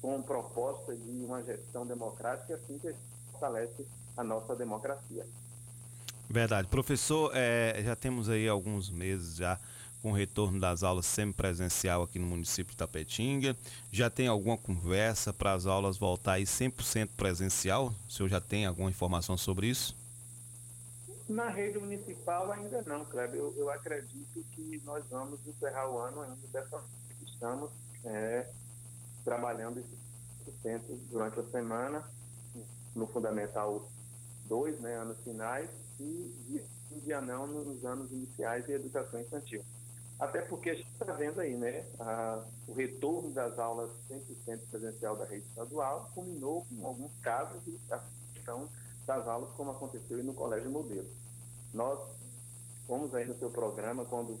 [0.02, 2.94] com proposta de uma gestão democrática, é assim que
[3.30, 3.86] fortalece
[4.16, 5.24] a nossa democracia.
[6.28, 6.66] Verdade.
[6.68, 9.58] Professor, é, já temos aí alguns meses já
[10.04, 13.56] com o retorno das aulas semipresencial aqui no município de Tapetinga.
[13.90, 17.90] Já tem alguma conversa para as aulas voltar aí 100% presencial?
[18.06, 19.96] O senhor já tem alguma informação sobre isso?
[21.26, 23.40] Na rede municipal ainda não, Kleber.
[23.40, 26.84] Eu, eu acredito que nós vamos encerrar o ano ainda dessa.
[27.24, 27.70] Estamos
[28.04, 28.46] é,
[29.24, 29.82] trabalhando
[31.10, 32.04] durante a semana,
[32.94, 33.88] no Fundamental
[34.48, 36.60] 2, né, anos finais, e
[36.92, 39.64] um dia não nos anos iniciais de educação infantil.
[40.18, 45.16] Até porque a gente está vendo aí, né, a, o retorno das aulas 100% presencial
[45.16, 47.78] da rede estadual culminou com alguns casos de
[48.32, 48.68] questão
[49.06, 51.08] das aulas, como aconteceu no Colégio Modelo.
[51.72, 51.98] Nós
[52.86, 54.38] fomos aí no seu programa, quando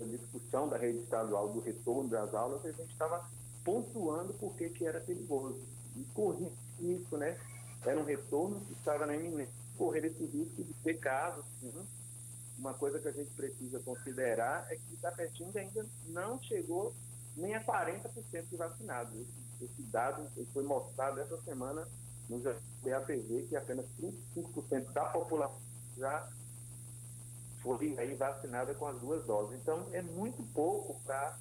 [0.00, 3.24] a discussão da rede estadual do retorno das aulas, a gente estava
[3.64, 5.60] pontuando por que que era perigoso.
[5.96, 6.50] E corria
[6.80, 7.38] isso, né?
[7.84, 9.54] Era um retorno que estava na iminência.
[9.76, 11.72] Correr esse risco de ter casos, sim,
[12.58, 16.94] uma coisa que a gente precisa considerar é que Itapetinga ainda não chegou
[17.36, 19.14] nem a 40% de vacinados.
[19.14, 21.86] Esse, esse dado foi mostrado essa semana
[22.28, 22.38] no
[22.82, 25.60] BAPV, que apenas 35% da população
[25.96, 26.28] já
[27.62, 29.60] foi aí vacinada com as duas doses.
[29.60, 31.38] Então, é muito pouco para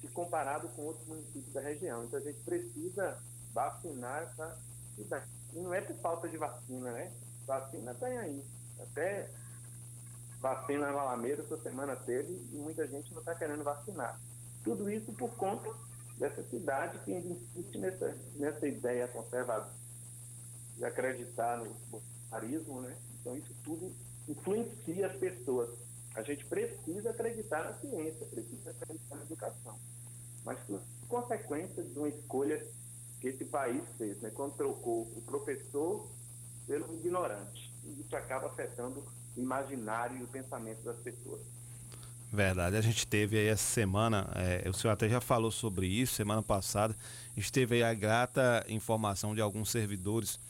[0.00, 2.04] se comparado com outros municípios da região.
[2.04, 3.18] Então, a gente precisa
[3.52, 4.58] vacinar essa
[4.96, 5.26] cidade.
[5.52, 7.12] E não é por falta de vacina, né?
[7.46, 8.44] Vacina tem aí.
[8.80, 9.30] Até
[10.42, 14.20] vacina na Alameda essa semana teve e muita gente não está querendo vacinar.
[14.64, 15.70] Tudo isso por conta
[16.18, 19.72] dessa cidade que ainda insiste nessa, nessa ideia conservadora
[20.76, 22.96] de acreditar no bolsonarismo, né?
[23.20, 23.94] Então isso tudo
[24.28, 25.70] influencia as pessoas.
[26.14, 29.78] A gente precisa acreditar na ciência, precisa acreditar na educação.
[30.44, 32.66] Mas por consequência de uma escolha
[33.20, 34.30] que esse país fez, né?
[34.30, 36.10] Quando trocou o professor
[36.66, 37.72] pelo ignorante.
[37.84, 39.04] E isso acaba afetando
[39.36, 41.40] imaginário e o pensamento das pessoas.
[42.32, 46.14] Verdade, a gente teve aí essa semana, é, o senhor até já falou sobre isso,
[46.14, 46.96] semana passada,
[47.36, 50.40] a gente teve aí a grata informação de alguns servidores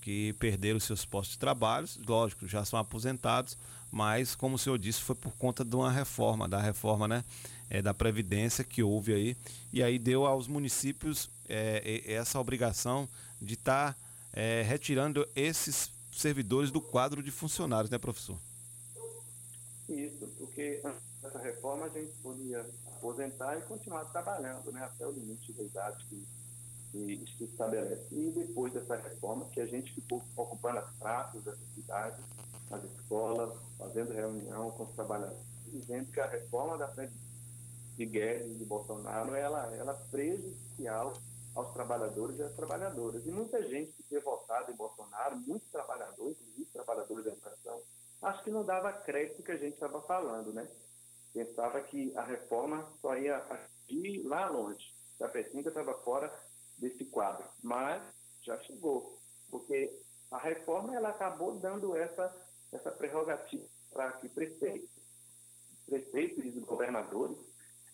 [0.00, 3.56] que perderam seus postos de trabalho, lógico, já são aposentados,
[3.88, 7.24] mas como o senhor disse, foi por conta de uma reforma, da reforma né,
[7.70, 9.36] é, da Previdência que houve aí,
[9.72, 13.08] e aí deu aos municípios é, essa obrigação
[13.40, 13.98] de estar tá,
[14.32, 18.38] é, retirando esses servidores do quadro de funcionários, né, professor?
[19.88, 20.82] Isso, porque
[21.22, 26.04] essa reforma a gente podia aposentar e continuar trabalhando, né, até o limite da idade
[26.06, 26.26] que,
[26.90, 28.06] que se estabelece.
[28.10, 32.20] E depois dessa reforma, que a gente ficou ocupando as praças dessa cidade,
[32.68, 35.40] nas escolas, fazendo reunião com os trabalhadores,
[35.72, 36.88] dizendo que a reforma da
[37.96, 41.20] de Guedes e de Bolsonaro ela, ela é prejudicial
[41.58, 43.26] aos trabalhadores e às trabalhadoras.
[43.26, 47.82] E muita gente que tinha votado em Bolsonaro, muitos trabalhadores, inclusive trabalhadores da educação,
[48.22, 50.68] acho que não dava crédito que a gente estava falando, né?
[51.34, 54.94] Pensava que a reforma só ia agir lá longe.
[55.20, 56.32] A Pecinca estava fora
[56.78, 58.00] desse quadro, mas
[58.42, 59.18] já chegou,
[59.50, 60.00] porque
[60.30, 62.32] a reforma ela acabou dando essa,
[62.72, 64.90] essa prerrogativa para que prefeitos,
[65.86, 67.36] prefeitos e governadores,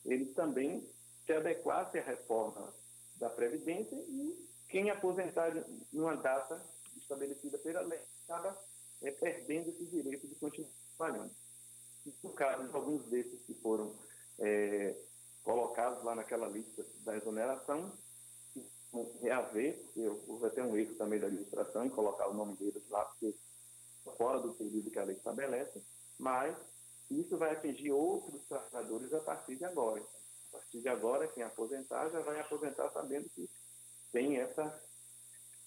[0.04, 0.86] eles também
[1.24, 2.70] se adequassem à reforma
[3.16, 5.52] da Previdência e quem aposentar
[5.92, 6.60] numa data
[6.96, 8.58] estabelecida pela lei acaba
[9.02, 11.30] é, perdendo esse direito de continuar trabalhando.
[12.22, 13.94] No caso de alguns desses que foram
[14.38, 14.94] é,
[15.42, 17.92] colocados lá naquela lista da exoneração,
[19.20, 23.04] reaver, porque houve até um erro também da administração em colocar o nome deles lá,
[23.04, 23.34] porque
[24.16, 25.82] fora do período que a lei estabelece,
[26.18, 26.56] mas
[27.10, 30.02] isso vai atingir outros trabalhadores a partir de agora.
[30.54, 33.50] A partir de agora, quem aposentar já vai aposentar sabendo que
[34.12, 34.80] tem essa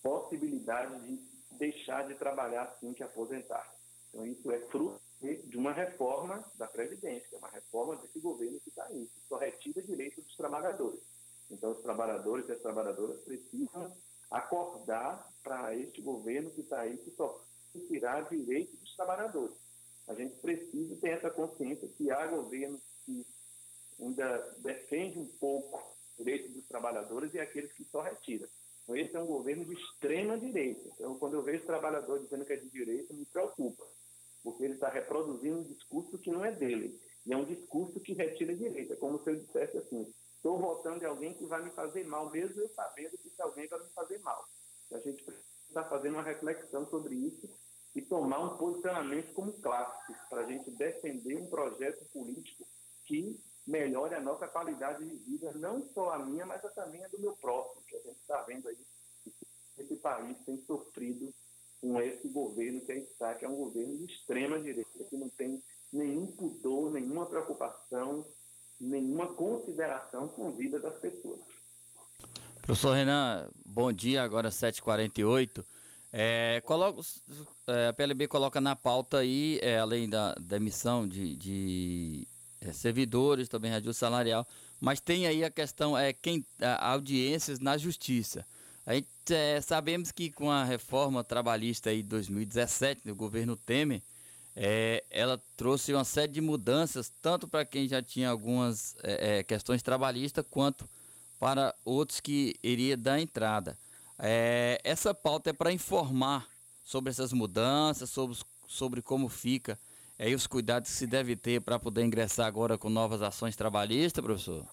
[0.02, 1.18] possibilidade de
[1.58, 3.70] deixar de trabalhar assim que aposentar.
[4.10, 8.70] Então, isso é fruto de uma reforma da Previdência, é uma reforma desse governo que
[8.70, 11.02] está aí, que só retira direito dos trabalhadores.
[11.52, 13.94] Então, os trabalhadores e as trabalhadoras precisam
[14.32, 17.44] acordar para este governo que está aí, que só
[17.90, 19.56] tirar direito dos trabalhadores.
[20.08, 23.26] A gente precisa ter essa consciência que há governos que
[24.00, 28.48] ainda defende um pouco o direito dos trabalhadores e aqueles que só retiram.
[28.84, 30.90] Então, esse é um governo de extrema direita.
[30.94, 33.86] Então, quando eu vejo trabalhador dizendo que é de direita, me preocupa,
[34.44, 36.98] porque ele está reproduzindo um discurso que não é dele.
[37.26, 38.96] E é um discurso que retira a direita.
[38.96, 42.62] Como se eu dissesse assim: estou votando em alguém que vai me fazer mal, mesmo
[42.62, 44.46] eu sabendo que esse alguém vai me fazer mal.
[44.94, 47.50] A gente precisa fazendo uma reflexão sobre isso
[47.94, 52.66] e tomar um posicionamento como clássico, para a gente defender um projeto político
[53.06, 53.38] que
[53.68, 57.34] melhore a nossa qualidade de vida, não só a minha, mas também a do meu
[57.34, 58.78] próximo, que a gente está vendo aí.
[59.78, 61.34] Esse país tem sofrido
[61.82, 65.62] com esse governo que está, que é um governo de extrema direita, que não tem
[65.92, 68.26] nenhum pudor, nenhuma preocupação,
[68.80, 71.40] nenhuma consideração com a vida das pessoas.
[72.62, 75.64] Professor Renan, bom dia, agora 7h48.
[76.12, 77.02] É, coloca,
[77.68, 82.28] é, a PLB coloca na pauta aí, é, além da, da emissão de, de
[82.62, 84.48] é, servidores, também reajuste salarial,
[84.80, 88.46] mas tem aí a questão, é, quem, a, audiências na justiça.
[88.86, 94.02] A gente é, sabemos que com a reforma trabalhista aí de 2017, do governo Temer,
[94.56, 99.44] é, ela trouxe uma série de mudanças, tanto para quem já tinha algumas é, é,
[99.44, 100.90] questões trabalhistas, quanto
[101.40, 103.78] para outros que iria dar entrada.
[104.18, 106.48] É, essa pauta é para informar
[106.84, 108.38] sobre essas mudanças, sobre,
[108.68, 109.78] sobre como fica
[110.18, 113.56] é, e os cuidados que se deve ter para poder ingressar agora com novas ações
[113.56, 114.68] trabalhistas, professor?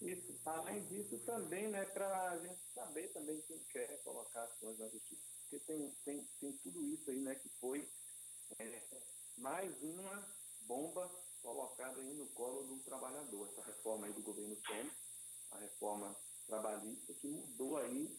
[0.00, 4.88] Isso, além disso também, né, para a gente saber também quem quer colocar coisas na
[4.88, 7.88] justiça, porque tem, tem, tem tudo isso aí, né, que foi
[8.58, 8.82] é,
[9.38, 10.28] mais uma
[10.66, 11.10] bomba
[11.42, 13.48] colocada aí no colo do trabalhador.
[13.48, 14.92] Essa reforma aí do governo Temer,
[15.50, 18.16] a reforma trabalhista, que mudou aí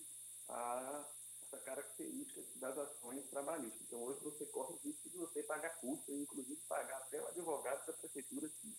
[0.50, 1.06] a,
[1.54, 3.82] essa característica das ações trabalhistas.
[3.82, 7.86] Então, hoje você corre o risco de você pagar custos, inclusive pagar até o advogado
[7.86, 8.76] da prefeitura se,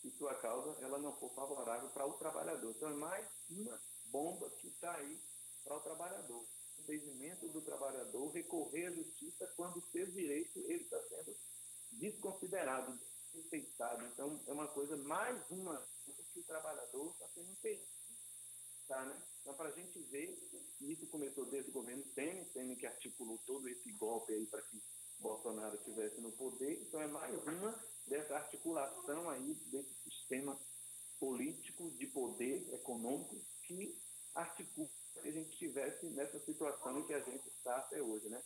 [0.00, 2.70] se sua causa ela não for favorável para o trabalhador.
[2.70, 5.20] Então, é mais uma bomba que está aí
[5.64, 6.46] para o trabalhador.
[6.78, 11.36] O impedimento do trabalhador recorrer à justiça quando o seu direito ele está sendo
[11.92, 12.98] desconsiderado,
[13.32, 14.04] desrespeitado.
[14.06, 15.76] Então, é uma coisa, mais uma,
[16.32, 17.90] que o trabalhador está sendo impedido.
[18.86, 19.22] Tá, né?
[19.42, 20.38] Então, para a gente ver,
[20.80, 24.80] isso começou desde o governo Temer, Temer que articulou todo esse golpe aí para que
[25.18, 26.80] Bolsonaro estivesse no poder.
[26.82, 30.58] Então, é mais uma dessa articulação aí desse sistema
[31.18, 33.36] político de poder econômico
[33.66, 34.00] que
[34.34, 34.88] articula
[35.20, 38.42] que a gente estivesse nessa situação em que a gente está até hoje, né?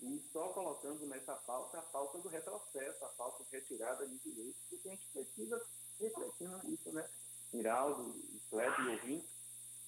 [0.00, 4.60] E só colocando nessa pauta a pauta do retrocesso, a pauta de retirada de direitos,
[4.68, 5.66] porque a gente precisa
[5.98, 7.08] refletir nisso, né?
[7.52, 8.14] Miraldo,
[8.50, 9.37] Kleber e ouvinte,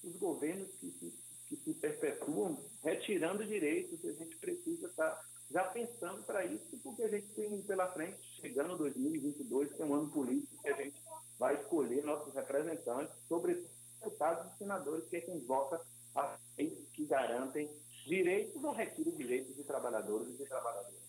[0.03, 1.13] os governos que se,
[1.47, 5.21] que se perpetuam retirando direitos, a gente precisa estar
[5.51, 9.93] já pensando para isso, porque a gente tem pela frente, chegando 2022, que é um
[9.93, 11.01] ano político, que a gente
[11.37, 13.69] vai escolher nossos representantes, sobretudo
[14.01, 15.81] deputados e senadores, que é quem vota
[16.15, 17.69] as leis que garantem
[18.05, 21.01] direitos ou retiram direitos de trabalhadores e de trabalhadoras.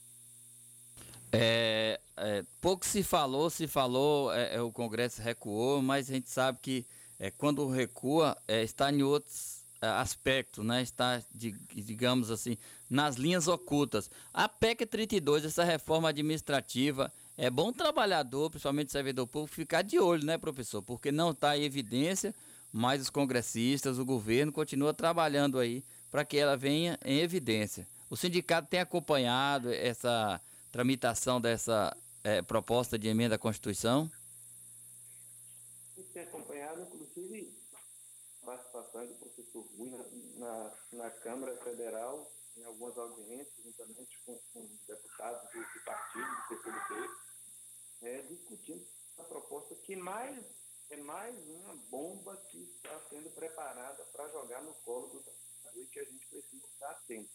[1.32, 6.28] É, é, pouco se falou, se falou, é, é, o Congresso recuou, mas a gente
[6.28, 6.86] sabe que
[7.22, 10.82] é, quando recua, é, está em outros é, aspectos, né?
[10.82, 12.58] está, de, digamos assim,
[12.90, 14.10] nas linhas ocultas.
[14.34, 20.00] A PEC 32, essa reforma administrativa, é bom o trabalhador, principalmente servidor público, ficar de
[20.00, 20.82] olho, né, professor?
[20.82, 22.34] Porque não está em evidência,
[22.72, 27.86] mas os congressistas, o governo continua trabalhando aí para que ela venha em evidência.
[28.10, 30.40] O sindicato tem acompanhado essa
[30.72, 34.10] tramitação dessa é, proposta de emenda à Constituição?
[36.12, 37.52] tem acompanhado, inclusive,
[38.46, 38.56] a
[39.78, 39.98] na,
[40.38, 46.46] na, na, Câmara Federal, em algumas audiências, juntamente com, com deputados do, do partido, do
[46.48, 47.11] PCdoB,
[48.03, 48.86] é, discutindo
[49.18, 50.44] a proposta que mais
[50.90, 55.86] é mais uma bomba que está sendo preparada para jogar no colo do trabalhador e
[55.86, 57.30] que a gente precisa estar atento.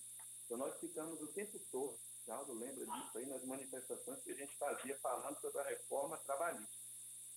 [0.46, 1.98] Então, nós ficamos o tempo todo,
[2.30, 6.78] Aldo lembra disso aí, nas manifestações que a gente fazia falando sobre a reforma trabalhista.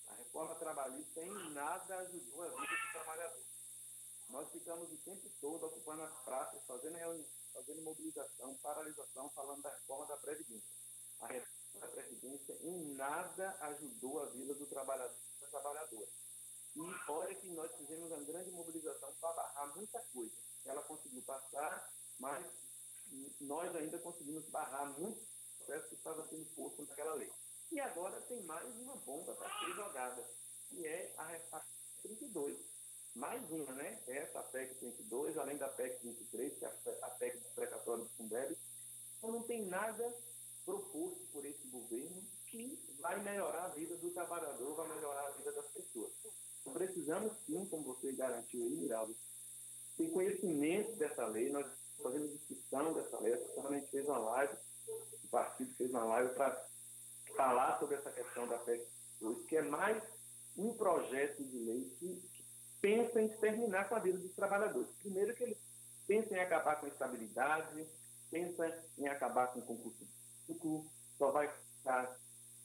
[0.09, 2.80] A reforma trabalhista em nada ajudou a vida.
[4.31, 9.71] Nós ficamos o tempo todo ocupando as praças, fazendo reunião, fazendo mobilização, paralisação, falando da
[9.71, 10.71] reforma da Previdência.
[11.21, 16.09] A reforma da Previdência em nada ajudou a vida do trabalhador da trabalhadora.
[16.77, 20.35] E olha que nós fizemos uma grande mobilização para barrar muita coisa.
[20.65, 22.47] Ela conseguiu passar, mas
[23.41, 25.27] nós ainda conseguimos barrar muitos
[25.59, 27.33] processos que estavam sendo postos naquela lei.
[27.73, 30.31] E agora tem mais uma bomba para ser jogada,
[30.69, 31.67] que é a, a
[32.03, 32.70] 32.
[33.15, 33.99] Mais uma, né?
[34.07, 38.15] Essa PEC 32, além da PEC 23, que é a, a PEC dos precatórios do
[38.17, 38.57] Fundeb.
[39.19, 40.15] Então não tem nada
[40.65, 45.53] proposto por esse governo que vai melhorar a vida do trabalhador, vai melhorar a vida
[45.53, 46.13] das pessoas.
[46.61, 49.17] Então, precisamos sim, como você garantiu aí, Miraldo,
[49.97, 51.67] ter conhecimento dessa lei, nós
[52.03, 54.57] fazendo discussão dessa lei, a gente fez uma live,
[55.25, 56.69] o partido fez uma live para
[57.37, 58.87] falar sobre essa questão da PEC
[59.21, 60.03] 2, que é mais
[60.57, 62.40] um projeto de lei que
[62.81, 64.91] pensa em terminar com a vida dos trabalhadores.
[65.01, 65.57] Primeiro que ele
[66.07, 67.87] pensa em acabar com a estabilidade,
[68.31, 70.07] pensa em acabar com o concurso
[70.47, 72.17] público, só vai ficar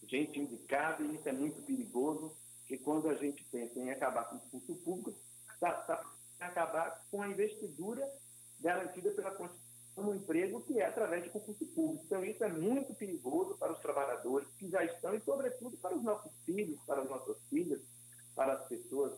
[0.03, 4.37] gente indicada, e isso é muito perigoso, porque quando a gente pensa em acabar com
[4.37, 5.19] o concurso público,
[5.53, 6.05] está tá,
[6.39, 8.07] acabar com a investidura
[8.59, 9.65] garantida pela Constituição
[9.97, 12.03] no emprego, que é através de concurso público.
[12.05, 16.03] Então, isso é muito perigoso para os trabalhadores que já estão, e, sobretudo, para os
[16.03, 17.81] nossos filhos, para as nossas filhas,
[18.35, 19.13] para as pessoas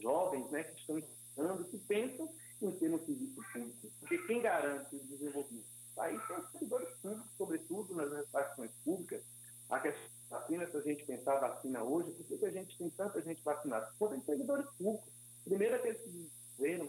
[0.00, 2.28] jovens né, que estão estudando, que pensam
[2.62, 3.92] em ter um serviço público.
[4.00, 9.22] Porque quem garante o desenvolvimento do país são os servidores públicos, sobretudo nas repartições públicas.
[9.70, 12.90] A questão da vacina, se a gente pensar vacina hoje, por que a gente tem
[12.90, 13.90] tanta gente vacinada?
[13.98, 15.12] Por servidores públicos.
[15.44, 16.88] Primeiro, aqueles que viveram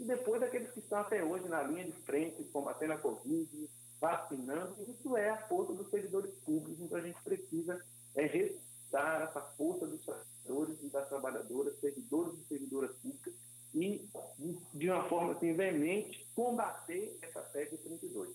[0.00, 4.82] e depois daqueles que estão até hoje na linha de frente, combatendo a Covid, vacinando,
[4.88, 7.78] isso é a força dos servidores públicos, então a gente precisa
[8.14, 10.02] é, ressuscitar essa força dos
[10.44, 13.34] trabalhadores e das trabalhadoras, servidores e servidoras públicas,
[13.74, 14.08] e,
[14.74, 18.30] de uma forma assim, veemente, combater essa PEC 32.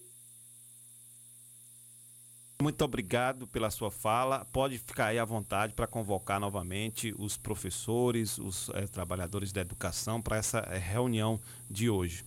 [2.61, 4.45] Muito obrigado pela sua fala.
[4.45, 10.21] Pode ficar aí à vontade para convocar novamente os professores, os é, trabalhadores da educação
[10.21, 11.39] para essa é, reunião
[11.69, 12.25] de hoje.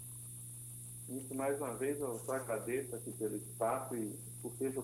[1.09, 4.74] Isso, mais uma vez, eu só agradeço aqui pelo espaço e por ter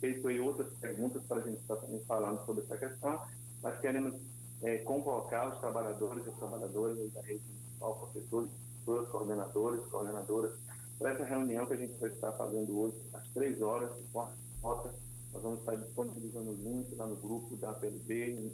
[0.00, 3.22] feito aí outras perguntas para a gente estar também falando sobre essa questão.
[3.64, 4.14] Nós queremos
[4.62, 8.50] é, convocar os trabalhadores e as trabalhadoras da rede municipal, professores,
[8.84, 10.52] professores, coordenadores, coordenadoras,
[10.98, 14.36] para essa reunião que a gente vai estar fazendo hoje, às três horas, de forma
[14.56, 14.94] remota.
[15.32, 18.52] Nós vamos estar disponibilizando o link lá no grupo da PLB,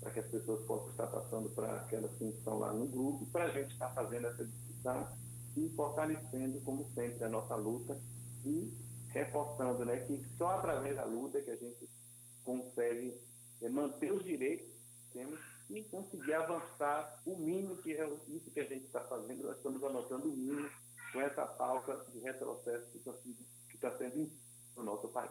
[0.00, 3.44] para que as pessoas possam estar passando para aquelas que estão lá no grupo, para
[3.44, 5.06] a gente estar fazendo essa discussão
[5.58, 8.00] e fortalecendo, como sempre, a nossa luta
[8.46, 8.72] e
[9.08, 11.86] reforçando né, que só através da luta que a gente
[12.42, 13.14] consegue
[13.62, 15.40] é, manter os direitos que temos
[15.70, 19.44] e conseguir avançar o mínimo que é isso que a gente está fazendo.
[19.44, 20.68] Nós estamos anotando o mínimo
[21.12, 23.12] com essa pauta de retrocesso que está
[23.70, 24.30] que tá sendo
[24.76, 25.30] no nosso país.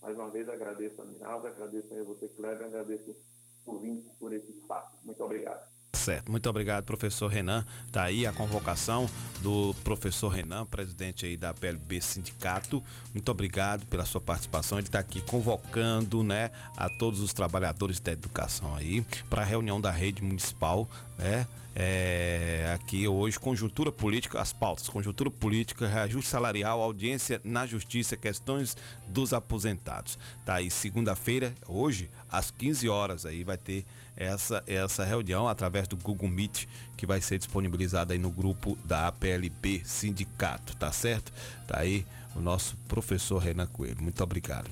[0.00, 3.16] Mais uma vez agradeço a Miralda, agradeço a você, Cleber, agradeço
[3.64, 4.96] por vir por esse espaço.
[5.04, 5.73] Muito obrigado.
[6.04, 7.64] Certo, muito obrigado, professor Renan.
[7.90, 9.08] Tá aí a convocação
[9.40, 12.82] do professor Renan, presidente aí da PLB Sindicato.
[13.14, 14.76] Muito obrigado pela sua participação.
[14.76, 19.80] Ele está aqui convocando, né, a todos os trabalhadores da educação aí para a reunião
[19.80, 20.86] da rede municipal,
[21.16, 21.46] né?
[21.76, 28.76] É, aqui hoje, conjuntura política, as pautas, conjuntura política, reajuste salarial, audiência na justiça, questões
[29.08, 30.18] dos aposentados.
[30.44, 33.84] Tá aí segunda-feira, hoje, às 15 horas aí vai ter
[34.16, 39.08] essa essa reunião através do Google Meet que vai ser disponibilizada aí no grupo da
[39.08, 41.32] APLB Sindicato, tá certo?
[41.66, 44.02] Tá aí o nosso professor Renan Coelho.
[44.02, 44.68] Muito obrigado.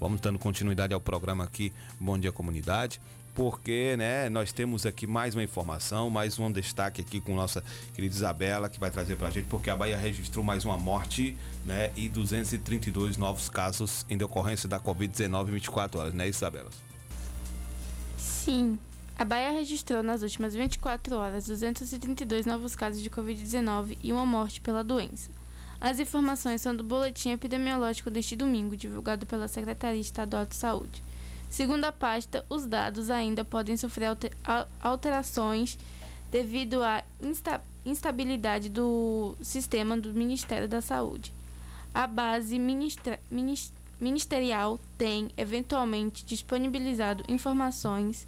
[0.00, 3.00] Vamos dando continuidade ao programa aqui Bom Dia Comunidade
[3.34, 7.62] porque né, nós temos aqui mais uma informação, mais um destaque aqui com nossa
[7.94, 11.36] querida Isabela, que vai trazer para a gente, porque a Bahia registrou mais uma morte
[11.64, 16.70] né, e 232 novos casos em decorrência da Covid-19 em 24 horas, né, Isabela?
[18.44, 18.76] Sim.
[19.16, 24.60] A Bahia registrou nas últimas 24 horas 232 novos casos de Covid-19 e uma morte
[24.60, 25.30] pela doença.
[25.80, 31.04] As informações são do boletim epidemiológico deste domingo, divulgado pela Secretaria Estadual de Saúde.
[31.48, 34.08] Segundo a pasta, os dados ainda podem sofrer
[34.80, 35.78] alterações
[36.28, 41.32] devido à insta instabilidade do sistema do Ministério da Saúde.
[41.94, 42.58] A base
[44.00, 48.26] ministerial tem, eventualmente, disponibilizado informações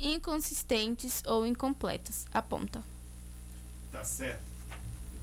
[0.00, 2.82] inconsistentes ou incompletas, aponta.
[3.92, 4.48] Tá certo.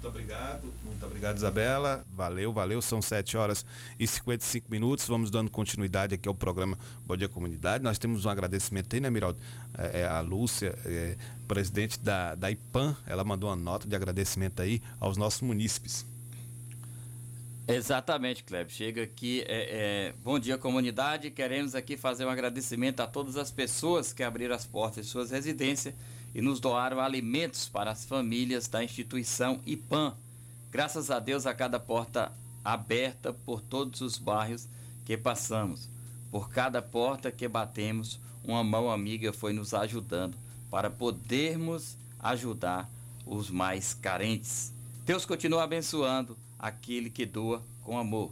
[0.05, 2.05] Muito obrigado, muito obrigado, Isabela.
[2.13, 2.79] Valeu, valeu.
[2.79, 3.65] São 7 horas
[3.99, 5.07] e 55 minutos.
[5.07, 7.83] Vamos dando continuidade aqui ao programa Bom Dia Comunidade.
[7.83, 9.39] Nós temos um agradecimento aí, né, Miraldo?
[9.75, 11.17] É, é, a Lúcia, é,
[11.47, 16.05] presidente da, da IPAM, ela mandou uma nota de agradecimento aí aos nossos munícipes.
[17.67, 18.71] Exatamente, Kleber.
[18.71, 21.31] Chega aqui, é, é, bom dia comunidade.
[21.31, 25.31] Queremos aqui fazer um agradecimento a todas as pessoas que abriram as portas de suas
[25.31, 25.95] residências
[26.35, 30.13] e nos doaram alimentos para as famílias da instituição IPAM.
[30.71, 32.31] Graças a Deus, a cada porta
[32.63, 34.67] aberta por todos os bairros
[35.03, 35.89] que passamos.
[36.29, 40.37] Por cada porta que batemos, uma mão amiga foi nos ajudando
[40.69, 42.87] para podermos ajudar
[43.25, 44.71] os mais carentes.
[45.03, 48.31] Deus continua abençoando aquele que doa com amor.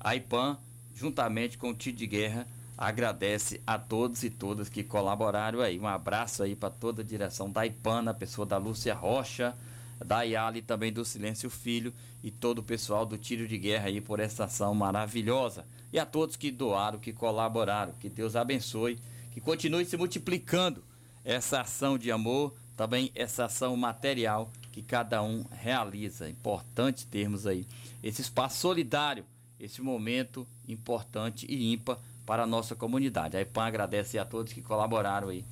[0.00, 0.58] A IPAM,
[0.94, 2.46] juntamente com o Tio de Guerra,
[2.76, 5.78] agradece a todos e todas que colaboraram aí.
[5.78, 9.56] Um abraço aí para toda a direção da IPAN, na pessoa da Lúcia Rocha,
[10.04, 11.92] da Iali também do Silêncio Filho
[12.22, 15.64] e todo o pessoal do Tiro de Guerra aí por essa ação maravilhosa.
[15.92, 17.92] E a todos que doaram, que colaboraram.
[17.98, 18.98] Que Deus abençoe,
[19.32, 20.82] que continue se multiplicando
[21.24, 26.26] essa ação de amor, também essa ação material que cada um realiza.
[26.26, 27.66] É importante termos aí
[28.02, 29.24] esse espaço solidário,
[29.58, 33.36] esse momento importante e ímpar para a nossa comunidade.
[33.36, 35.44] A IPAM agradece a todos que colaboraram aí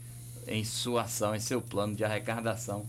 [0.47, 2.87] em sua ação, em seu plano de arrecadação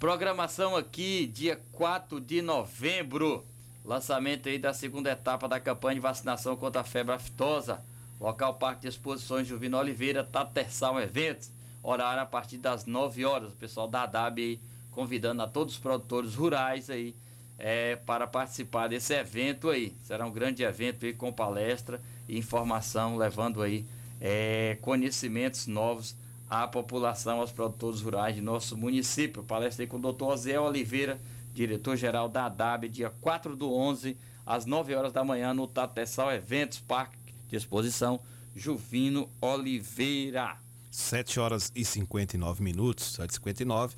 [0.00, 3.44] Programação aqui, dia 4 de novembro.
[3.84, 7.80] Lançamento aí da segunda etapa da campanha de vacinação contra a febre aftosa.
[8.20, 11.48] Local Parque de Exposições Juvino Oliveira, Tatersal Eventos.
[11.80, 13.52] Horário a partir das 9 horas.
[13.52, 17.14] O pessoal da DAB aí convidando a todos os produtores rurais aí
[17.56, 19.94] é, para participar desse evento aí.
[20.02, 23.86] Será um grande evento aí com palestra e informação, levando aí
[24.20, 26.16] é, conhecimentos novos
[26.52, 29.42] à população, aos produtores rurais de nosso município.
[29.42, 31.18] Palestra aí com o doutor Zé Oliveira,
[31.54, 36.78] diretor-geral da ADAB, dia 4 do 11, às 9 horas da manhã, no Tatessal Eventos,
[36.78, 37.16] Parque
[37.48, 38.20] de Exposição,
[38.54, 40.58] Juvino Oliveira.
[40.90, 43.92] 7 horas e 59 minutos, 7h59.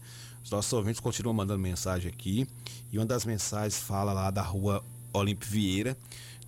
[0.44, 2.46] Os nossos ouvintes continuam mandando mensagem aqui.
[2.92, 4.80] E uma das mensagens fala lá da rua
[5.12, 5.96] Olímpio Vieira,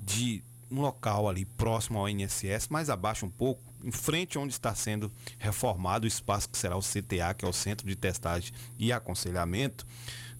[0.00, 0.40] de
[0.70, 5.10] um local ali próximo ao INSS, mais abaixo um pouco, em frente onde está sendo
[5.38, 9.86] reformado o espaço que será o CTA, que é o Centro de Testagem e Aconselhamento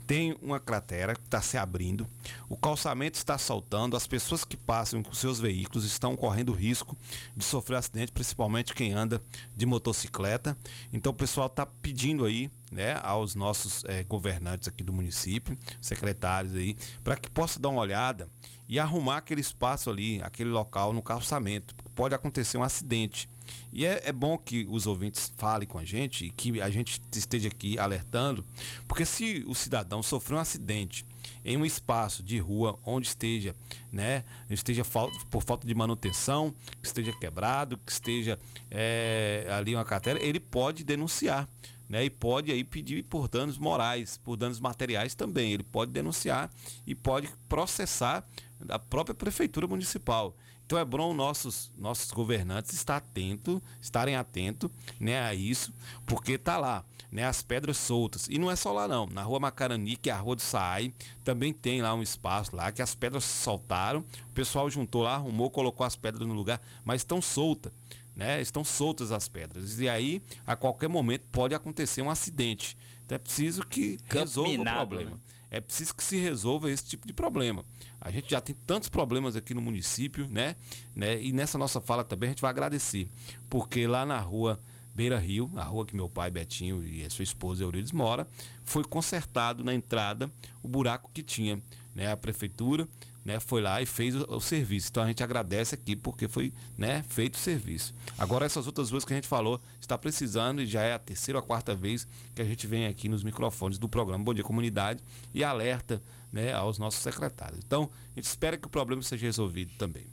[0.07, 2.07] tem uma cratera que está se abrindo,
[2.49, 6.97] o calçamento está saltando, as pessoas que passam com seus veículos estão correndo risco
[7.37, 9.21] de sofrer acidente, principalmente quem anda
[9.57, 10.57] de motocicleta.
[10.93, 16.55] Então o pessoal está pedindo aí, né, aos nossos eh, governantes aqui do município, secretários
[16.55, 18.29] aí, para que possa dar uma olhada
[18.69, 21.75] e arrumar aquele espaço ali, aquele local no calçamento.
[21.95, 23.29] Pode acontecer um acidente.
[23.73, 27.01] E é, é, bom que os ouvintes falem com a gente e que a gente
[27.15, 28.45] esteja aqui alertando,
[28.89, 31.05] porque se o cidadão sofreu um acidente
[31.45, 33.55] em um espaço de rua onde esteja,
[33.93, 34.83] né, esteja
[35.31, 38.39] por falta de manutenção, que esteja quebrado, que esteja
[38.71, 41.49] é, ali uma carteira, ele pode denunciar.
[41.89, 45.53] Né, e pode aí pedir por danos morais, por danos materiais também.
[45.53, 46.51] Ele pode denunciar
[46.85, 48.27] e pode processar
[48.69, 50.37] a própria prefeitura municipal.
[50.67, 55.73] Então é bom nossos, nossos governantes estar atento, estarem atentos né, a isso,
[56.05, 58.27] porque tá lá, né, as pedras soltas.
[58.29, 60.93] E não é só lá não, na rua Macarani, que é a rua do Saai,
[61.25, 65.51] também tem lá um espaço lá que as pedras soltaram, o pessoal juntou lá, arrumou,
[65.51, 67.73] colocou as pedras no lugar, mas estão soltas.
[68.17, 69.79] Né, estão soltas as pedras.
[69.79, 72.77] E aí, a qualquer momento, pode acontecer um acidente.
[73.05, 75.11] Então é preciso que resolva o problema.
[75.11, 75.17] Né?
[75.51, 77.62] É preciso que se resolva esse tipo de problema.
[78.07, 80.55] A gente já tem tantos problemas aqui no município, né?
[80.95, 81.21] né?
[81.21, 83.09] E nessa nossa fala também a gente vai agradecer,
[83.51, 84.61] porque lá na rua
[84.95, 88.25] Beira Rio, a rua que meu pai Betinho e a sua esposa Eurides mora,
[88.63, 90.31] foi consertado na entrada
[90.63, 91.61] o buraco que tinha,
[91.97, 92.13] né?
[92.13, 92.87] A prefeitura,
[93.25, 94.87] né, foi lá e fez o, o, serviço.
[94.89, 97.93] Então a gente agradece aqui porque foi, né, feito o serviço.
[98.17, 101.41] Agora essas outras ruas que a gente falou, está precisando e já é a terceira
[101.41, 104.45] ou a quarta vez que a gente vem aqui nos microfones do programa Bom Dia
[104.45, 105.01] Comunidade
[105.35, 106.01] e alerta
[106.37, 107.59] né, aos nossos secretários.
[107.64, 110.07] Então, a gente espera que o problema seja resolvido também.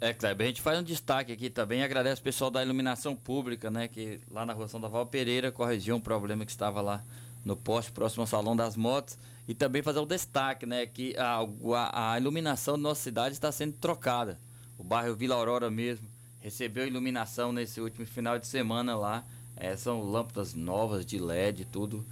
[0.00, 3.70] É, Kleber, a gente faz um destaque aqui também, agradece o pessoal da iluminação pública,
[3.70, 7.02] né, que lá na rua São Daval Pereira corrigiu um problema que estava lá
[7.44, 9.16] no poste próximo ao Salão das Motos
[9.48, 11.38] e também fazer um destaque, né, que a,
[11.76, 14.38] a, a iluminação da nossa cidade está sendo trocada.
[14.76, 16.06] O bairro Vila Aurora mesmo
[16.40, 19.24] recebeu iluminação nesse último final de semana lá,
[19.56, 22.04] é, são lâmpadas novas de LED, tudo.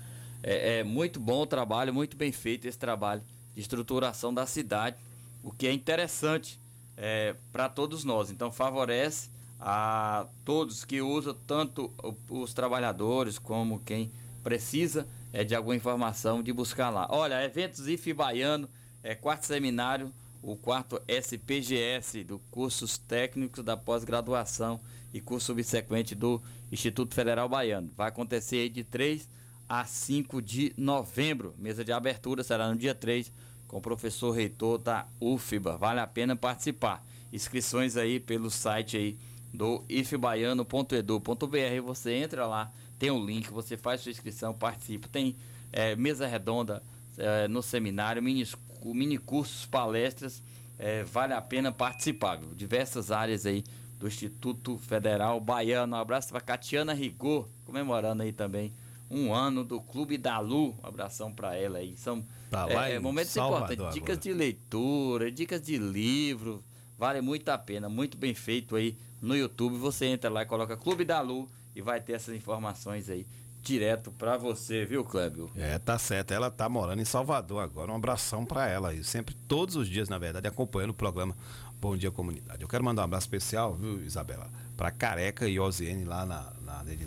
[0.42, 3.22] É, é muito bom o trabalho, muito bem feito esse trabalho
[3.54, 4.96] de estruturação da cidade,
[5.42, 6.58] o que é interessante
[6.96, 8.30] é, para todos nós.
[8.30, 11.92] Então favorece a todos que usam, tanto
[12.28, 14.10] os trabalhadores como quem
[14.42, 17.06] precisa é, de alguma informação de buscar lá.
[17.10, 18.68] Olha, eventos IF Baiano,
[19.02, 24.80] é, quarto seminário, o quarto SPGS do cursos técnicos da pós-graduação
[25.12, 26.40] e curso subsequente do
[26.72, 27.90] Instituto Federal Baiano.
[27.96, 29.28] Vai acontecer de 3
[29.70, 31.54] a 5 de novembro.
[31.56, 33.32] Mesa de abertura será no dia 3
[33.68, 35.76] com o professor reitor da UFBA.
[35.76, 37.06] Vale a pena participar.
[37.32, 39.16] Inscrições aí pelo site aí
[39.54, 41.82] do ifbaiano.edu.br.
[41.84, 45.06] Você entra lá, tem o um link, você faz sua inscrição, participa.
[45.06, 45.36] Tem
[45.72, 46.82] é, mesa redonda
[47.16, 48.44] é, no seminário, mini,
[48.84, 50.42] mini cursos, palestras.
[50.80, 52.38] É, vale a pena participar.
[52.38, 52.48] Viu?
[52.56, 53.62] Diversas áreas aí
[54.00, 55.94] do Instituto Federal Baiano.
[55.94, 58.72] Um abraço para Catiana Rigor, comemorando aí também
[59.10, 60.76] um ano do Clube da Lu.
[60.82, 61.96] Um abração para ela aí.
[61.96, 63.92] São tá é, é, momentos importantes.
[63.92, 66.62] Dicas de leitura, dicas de livro.
[66.96, 67.88] Vale muito a pena.
[67.88, 69.76] Muito bem feito aí no YouTube.
[69.78, 73.26] Você entra lá e coloca Clube da Lu e vai ter essas informações aí
[73.62, 75.50] direto para você, viu, Clébio?
[75.56, 76.32] É, tá certo.
[76.32, 77.92] Ela tá morando em Salvador agora.
[77.92, 79.04] Um abração para ela aí.
[79.04, 81.36] Sempre, todos os dias, na verdade, acompanhando o programa
[81.80, 82.62] Bom Dia Comunidade.
[82.62, 84.48] Eu quero mandar um abraço especial, viu, Isabela?
[84.76, 86.52] Para Careca e Oziene lá na,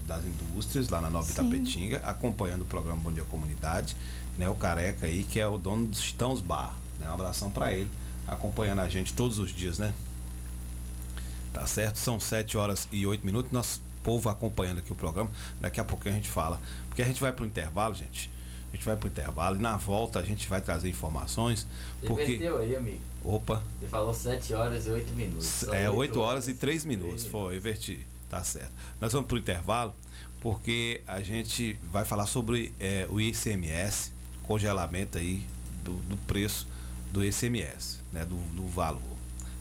[0.07, 1.34] das Indústrias, lá na Nova Sim.
[1.34, 3.95] Itapetinga, acompanhando o programa Bom Dia Comunidade.
[4.38, 6.76] Né, o Careca aí, que é o dono dos Titãos Bar.
[6.99, 7.89] Né, um abração para ele,
[8.28, 9.93] acompanhando a gente todos os dias, né?
[11.51, 11.97] Tá certo?
[11.97, 13.51] São 7 horas e 8 minutos.
[13.51, 15.30] Nosso povo acompanhando aqui o programa.
[15.61, 16.59] Daqui a pouquinho a gente fala.
[16.88, 18.32] Porque a gente vai pro intervalo, gente.
[18.71, 21.67] A gente vai pro intervalo e na volta a gente vai trazer informações.
[22.01, 22.24] Porque.
[22.24, 22.99] Inverteu aí, amigo.
[23.24, 23.61] Opa.
[23.80, 25.63] Você falou 7 horas e 8 minutos.
[25.65, 27.26] É, oito 8 horas e 3 minutos.
[27.26, 28.05] Foi, inverti.
[28.34, 28.71] Tá certo.
[28.99, 29.93] Nós vamos pro intervalo
[30.41, 34.11] porque a gente vai falar sobre é, o ICMS,
[34.41, 35.45] congelamento aí
[35.84, 36.67] do, do preço
[37.11, 38.25] do ICMS, né?
[38.25, 39.03] Do, do valor.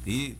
[0.06, 0.38] E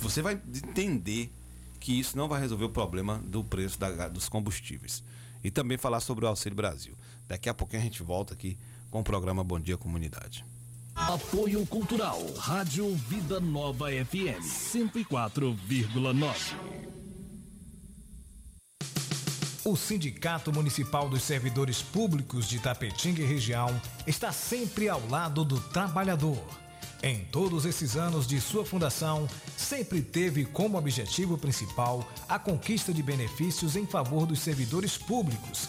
[0.00, 1.30] você vai entender
[1.78, 5.02] que isso não vai resolver o problema do preço da- dos combustíveis.
[5.44, 6.94] E também falar sobre o Auxílio Brasil.
[7.28, 8.56] Daqui a pouquinho a gente volta aqui
[8.90, 10.46] com o programa Bom Dia Comunidade.
[10.94, 12.24] Apoio Cultural.
[12.38, 16.95] Rádio Vida Nova FM 104,9.
[19.66, 23.68] O Sindicato Municipal dos Servidores Públicos de Tapetinga e região
[24.06, 26.40] está sempre ao lado do trabalhador.
[27.02, 33.02] Em todos esses anos de sua fundação, sempre teve como objetivo principal a conquista de
[33.02, 35.68] benefícios em favor dos servidores públicos.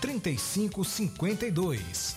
[0.00, 2.16] 3552.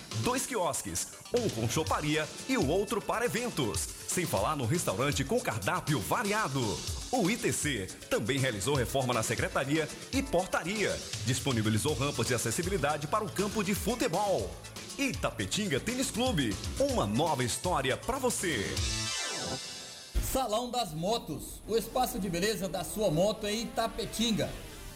[0.17, 3.87] dois quiosques, um com choparia e o outro para eventos.
[4.07, 6.61] Sem falar no restaurante com cardápio variado.
[7.11, 10.97] O ITC também realizou reforma na secretaria e portaria.
[11.25, 14.49] Disponibilizou rampas de acessibilidade para o campo de futebol.
[14.97, 18.65] Itapetinga Tênis Clube, uma nova história para você.
[20.31, 24.49] Salão das Motos, o espaço de beleza da sua moto em Itapetinga.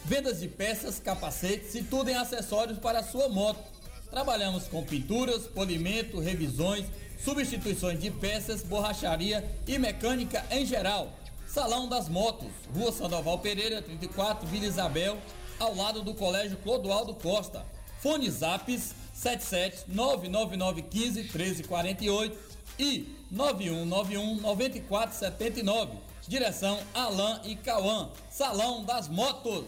[0.05, 3.74] Vendas de peças, capacetes e tudo em acessórios para a sua moto.
[4.09, 6.85] Trabalhamos com pinturas, polimento, revisões,
[7.23, 11.11] substituições de peças, borracharia e mecânica em geral.
[11.47, 15.17] Salão das Motos, Rua Sandoval Pereira, 34, Vila Isabel,
[15.59, 17.65] ao lado do Colégio Clodoaldo Costa.
[17.99, 22.37] Fone Zaps 77 99915 1348
[22.77, 25.97] e 9191 9479.
[26.27, 28.09] Direção Alain e Cauã.
[28.29, 29.65] Salão das Motos.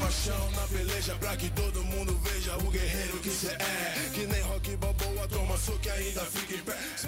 [0.00, 4.10] Paixão na peleja pra que todo mundo veja o guerreiro que cê é.
[4.14, 7.07] Que nem rock balboa, toma soco e ainda fica em pé.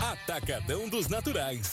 [0.00, 1.72] Atacadão dos Naturais,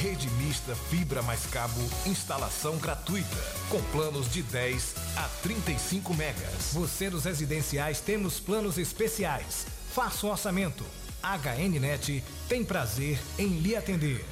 [0.00, 3.36] Rede mista fibra mais cabo, instalação gratuita,
[3.68, 6.72] com planos de 10 a 35 megas.
[6.72, 9.66] Você dos residenciais temos planos especiais.
[9.92, 10.86] Faça o orçamento.
[11.22, 14.24] HNnet tem prazer em lhe atender.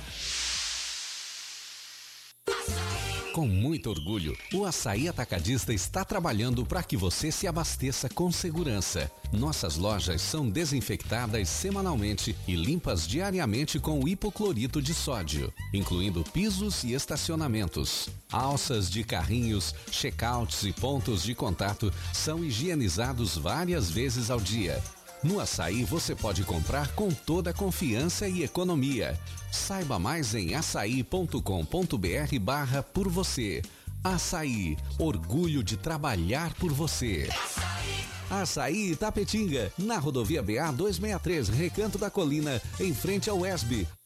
[3.39, 9.09] Com muito orgulho, o Açaí Atacadista está trabalhando para que você se abasteça com segurança.
[9.33, 16.95] Nossas lojas são desinfectadas semanalmente e limpas diariamente com hipoclorito de sódio, incluindo pisos e
[16.95, 18.09] estacionamentos.
[18.33, 24.83] Alças de carrinhos, checkouts e pontos de contato são higienizados várias vezes ao dia.
[25.23, 29.19] No açaí você pode comprar com toda confiança e economia.
[29.51, 33.63] Saiba mais em açaí.com.br barra por você.
[34.03, 37.29] Açaí, orgulho de trabalhar por você.
[38.31, 43.89] Açaí Itapetinga, na rodovia BA 263, Recanto da Colina, em frente ao ESB.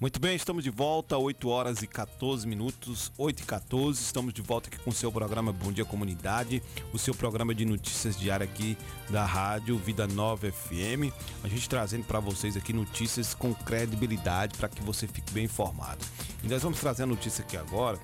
[0.00, 4.00] Muito bem, estamos de volta, 8 horas e 14 minutos, 8 e 14.
[4.00, 7.64] Estamos de volta aqui com o seu programa Bom Dia Comunidade, o seu programa de
[7.64, 8.78] notícias diária aqui
[9.10, 11.12] da Rádio Vida Nova FM.
[11.42, 16.06] A gente trazendo para vocês aqui notícias com credibilidade para que você fique bem informado.
[16.44, 17.98] E nós vamos trazer a notícia aqui agora,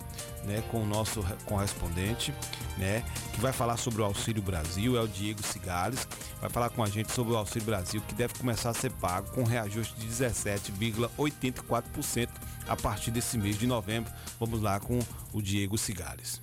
[0.45, 2.35] né, com o nosso re- correspondente,
[2.77, 6.09] né, que vai falar sobre o Auxílio Brasil, é o Diego Cigales,
[6.41, 9.31] vai falar com a gente sobre o Auxílio Brasil, que deve começar a ser pago
[9.31, 11.84] com reajuste de 17,84%
[12.67, 14.13] a partir desse mês de novembro.
[14.39, 14.99] Vamos lá com
[15.33, 16.43] o Diego Cigales.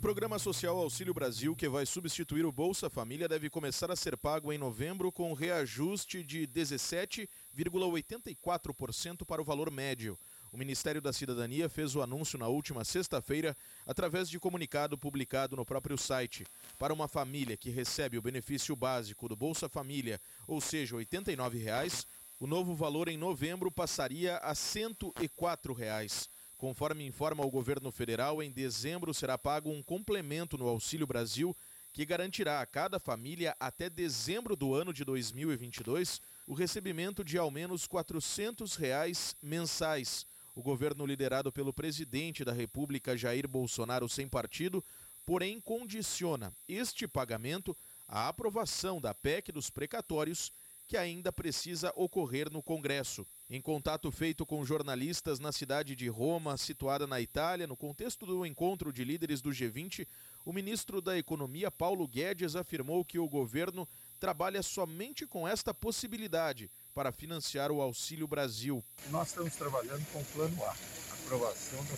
[0.00, 4.52] Programa Social Auxílio Brasil, que vai substituir o Bolsa Família, deve começar a ser pago
[4.52, 10.18] em novembro com reajuste de 17,84% para o valor médio.
[10.52, 15.64] O Ministério da Cidadania fez o anúncio na última sexta-feira através de comunicado publicado no
[15.64, 16.46] próprio site.
[16.78, 22.06] Para uma família que recebe o benefício básico do Bolsa Família, ou seja, 89 reais,
[22.42, 26.28] o novo valor em novembro passaria a 104 reais.
[26.58, 31.56] Conforme informa o governo federal, em dezembro será pago um complemento no Auxílio Brasil
[31.92, 37.48] que garantirá a cada família até dezembro do ano de 2022 o recebimento de ao
[37.48, 40.26] menos 400 reais mensais.
[40.56, 44.82] O governo liderado pelo presidente da República Jair Bolsonaro sem partido,
[45.24, 47.76] porém condiciona este pagamento
[48.08, 50.50] à aprovação da PEC dos precatórios
[50.92, 53.26] que ainda precisa ocorrer no Congresso.
[53.48, 58.44] Em contato feito com jornalistas na cidade de Roma, situada na Itália, no contexto do
[58.44, 60.06] encontro de líderes do G20,
[60.44, 63.88] o ministro da Economia, Paulo Guedes, afirmou que o governo
[64.20, 68.84] trabalha somente com esta possibilidade para financiar o Auxílio Brasil.
[69.08, 70.76] Nós estamos trabalhando com o Plano A,
[71.24, 71.96] aprovação do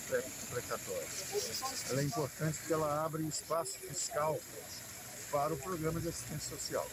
[0.50, 1.08] precatório.
[1.90, 4.38] Ela é importante porque ela abre espaço fiscal
[5.32, 6.88] para o programa de assistência social.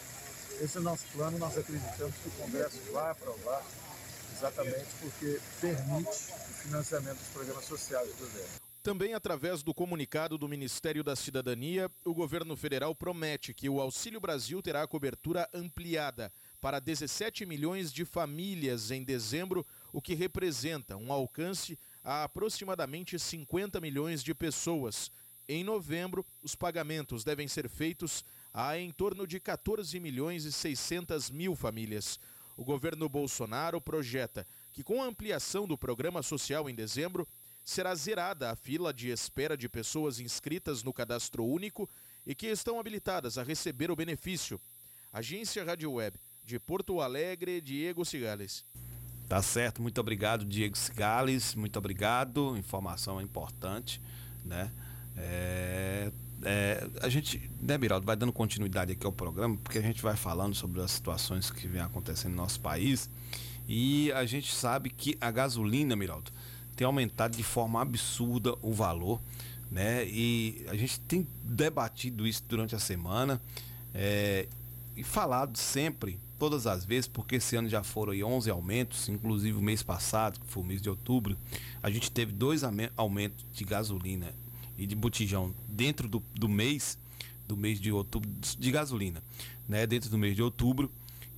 [0.60, 3.64] Esse é o nosso plano, nós acreditamos que o Congresso vai aprovar,
[4.32, 8.62] exatamente porque permite o financiamento dos programas sociais do governo.
[8.82, 14.20] Também através do comunicado do Ministério da Cidadania, o governo federal promete que o Auxílio
[14.20, 21.12] Brasil terá cobertura ampliada para 17 milhões de famílias em dezembro, o que representa um
[21.12, 25.12] alcance a aproximadamente 50 milhões de pessoas.
[25.48, 31.30] Em novembro, os pagamentos devem ser feitos a em torno de 14 milhões e 600
[31.30, 32.18] mil famílias.
[32.56, 37.26] O governo Bolsonaro projeta que, com a ampliação do programa social em dezembro,
[37.64, 41.88] será zerada a fila de espera de pessoas inscritas no cadastro único
[42.26, 44.60] e que estão habilitadas a receber o benefício.
[45.12, 48.64] Agência Rádio Web de Porto Alegre, Diego Cigales.
[49.28, 52.56] Tá certo, muito obrigado, Diego Cigales, muito obrigado.
[52.56, 54.00] Informação é importante,
[54.44, 54.72] né?
[55.16, 56.10] É,
[56.44, 60.16] é, a gente, né, Miraldo, vai dando continuidade aqui ao programa, porque a gente vai
[60.16, 63.08] falando sobre as situações que vem acontecendo no nosso país.
[63.68, 66.30] E a gente sabe que a gasolina, Miraldo,
[66.74, 69.20] tem aumentado de forma absurda o valor,
[69.70, 70.04] né?
[70.06, 73.40] E a gente tem debatido isso durante a semana
[73.94, 74.48] é,
[74.96, 79.56] e falado sempre, todas as vezes, porque esse ano já foram aí 11 aumentos, inclusive
[79.56, 81.36] o mês passado, que foi o mês de outubro,
[81.82, 84.34] a gente teve dois aumen- aumentos de gasolina
[84.82, 86.98] e de botijão dentro do, do mês,
[87.46, 88.28] do mês de outubro,
[88.58, 89.22] de gasolina,
[89.68, 89.86] né?
[89.86, 90.90] Dentro do mês de outubro.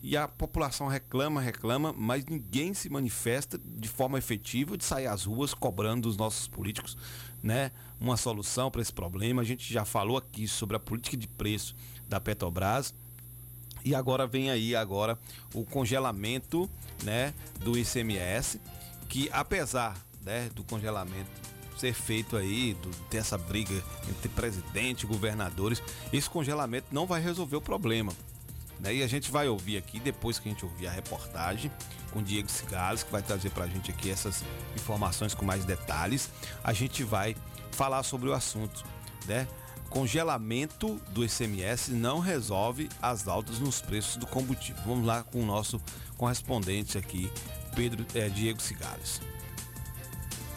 [0.03, 5.25] E a população reclama, reclama, mas ninguém se manifesta de forma efetiva de sair às
[5.25, 6.97] ruas cobrando dos nossos políticos,
[7.43, 9.41] né, uma solução para esse problema.
[9.41, 11.75] A gente já falou aqui sobre a política de preço
[12.07, 12.95] da Petrobras.
[13.83, 15.19] E agora vem aí agora
[15.55, 16.69] o congelamento,
[17.03, 18.61] né, do ICMS,
[19.09, 23.75] que apesar, né, do congelamento ser feito aí, do, ter essa briga
[24.09, 25.83] entre presidente e governadores,
[26.13, 28.13] esse congelamento não vai resolver o problema.
[28.81, 28.97] Né?
[28.97, 31.71] E a gente vai ouvir aqui, depois que a gente ouvir a reportagem,
[32.13, 34.45] com o Diego Cigales, que vai trazer pra gente aqui essas
[34.77, 36.31] informações com mais detalhes,
[36.63, 37.37] a gente vai
[37.73, 38.85] falar sobre o assunto,
[39.27, 39.49] né?
[39.91, 44.83] Congelamento do ICMS não resolve as altas nos preços do combustível.
[44.85, 45.81] Vamos lá com o nosso
[46.17, 47.31] correspondente aqui,
[47.77, 49.21] Pedro é, Diego Cigales.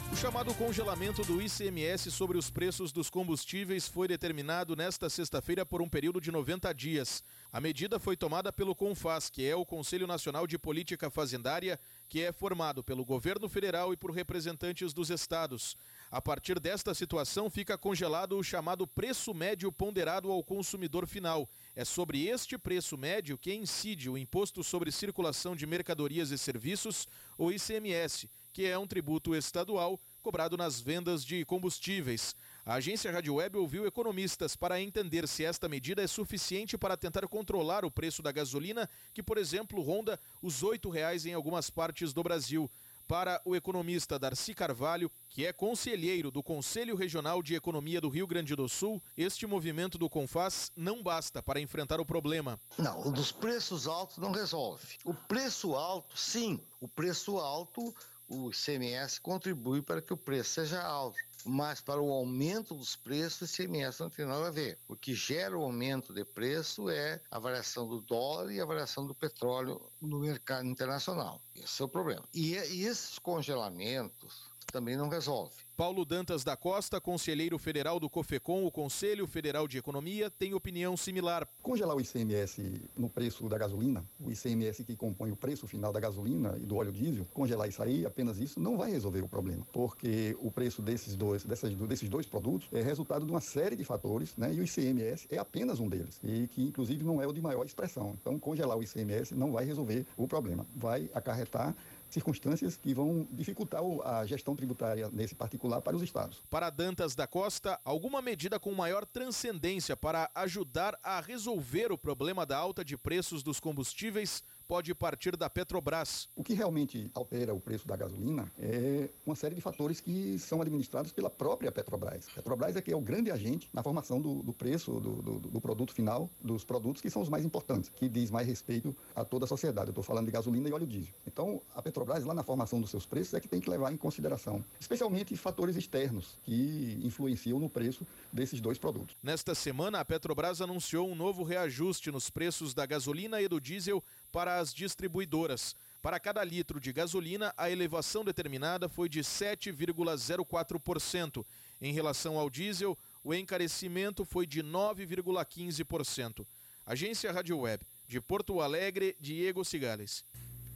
[0.10, 5.82] O chamado congelamento do ICMS sobre os preços dos combustíveis foi determinado nesta sexta-feira por
[5.82, 7.22] um período de 90 dias.
[7.52, 12.22] A medida foi tomada pelo CONFAS, que é o Conselho Nacional de Política Fazendária, que
[12.22, 15.76] é formado pelo governo federal e por representantes dos estados.
[16.10, 21.48] A partir desta situação, fica congelado o chamado preço médio ponderado ao consumidor final.
[21.76, 27.08] É sobre este preço médio que incide o Imposto sobre Circulação de Mercadorias e Serviços,
[27.38, 32.36] o ICMS, que é um tributo estadual cobrado nas vendas de combustíveis.
[32.66, 37.28] A agência Rádio Web ouviu economistas para entender se esta medida é suficiente para tentar
[37.28, 42.14] controlar o preço da gasolina, que, por exemplo, ronda os R$ 8,00 em algumas partes
[42.14, 42.68] do Brasil.
[43.08, 48.26] Para o economista Darcy Carvalho, que é conselheiro do Conselho Regional de Economia do Rio
[48.26, 52.60] Grande do Sul, este movimento do Confaz não basta para enfrentar o problema.
[52.76, 54.98] Não, o dos preços altos não resolve.
[55.06, 57.96] O preço alto, sim, o preço alto
[58.28, 61.18] o ICMS contribui para que o preço seja alto.
[61.46, 64.78] Mas para o aumento dos preços, o ICMS não tem nada a ver.
[64.88, 69.06] O que gera o aumento de preço é a variação do dólar e a variação
[69.06, 71.42] do petróleo no mercado internacional.
[71.56, 72.28] Esse é o problema.
[72.34, 75.68] E, e esses congelamentos também não resolve.
[75.78, 80.98] Paulo Dantas da Costa, conselheiro federal do COFECOM, o Conselho Federal de Economia, tem opinião
[80.98, 81.48] similar.
[81.62, 86.00] Congelar o ICMS no preço da gasolina, o ICMS que compõe o preço final da
[86.00, 89.64] gasolina e do óleo diesel, congelar isso aí, apenas isso, não vai resolver o problema,
[89.72, 93.84] porque o preço desses dois, dessas, desses dois produtos é resultado de uma série de
[93.84, 94.52] fatores, né?
[94.52, 97.68] E o ICMS é apenas um deles, e que inclusive não é o de maior
[97.68, 98.18] expressão.
[98.20, 101.76] Então, congelar o ICMS não vai resolver o problema, vai acarretar
[102.10, 106.42] circunstâncias que vão dificultar a gestão tributária nesse particular para os estados.
[106.50, 112.46] Para Dantas da Costa, alguma medida com maior transcendência para ajudar a resolver o problema
[112.46, 116.28] da alta de preços dos combustíveis pode partir da Petrobras.
[116.36, 120.62] O que realmente altera o preço da gasolina é uma série de fatores que são
[120.62, 122.28] administrados pela própria Petrobras.
[122.32, 125.40] A Petrobras é que é o grande agente na formação do, do preço do, do,
[125.40, 129.24] do, produto final, dos produtos que são os mais importantes, que diz mais respeito a
[129.24, 129.88] toda a sociedade.
[129.88, 131.14] Eu estou falando de gasolina e óleo diesel.
[131.26, 133.98] Então, a Petrobras, lá na formação dos seus preços, é que tem que levar em
[133.98, 139.16] consideração, especialmente fatores externos que influenciam no preço desses dois produtos.
[139.24, 144.04] Nesta semana, a Petrobras anunciou um novo reajuste nos preços da gasolina e do diesel
[144.32, 145.76] para as distribuidoras.
[146.02, 151.46] Para cada litro de gasolina, a elevação determinada foi de 7,04%.
[151.82, 156.46] Em relação ao diesel, o encarecimento foi de 9,15%.
[156.86, 160.24] Agência Rádio Web, de Porto Alegre, Diego Cigales.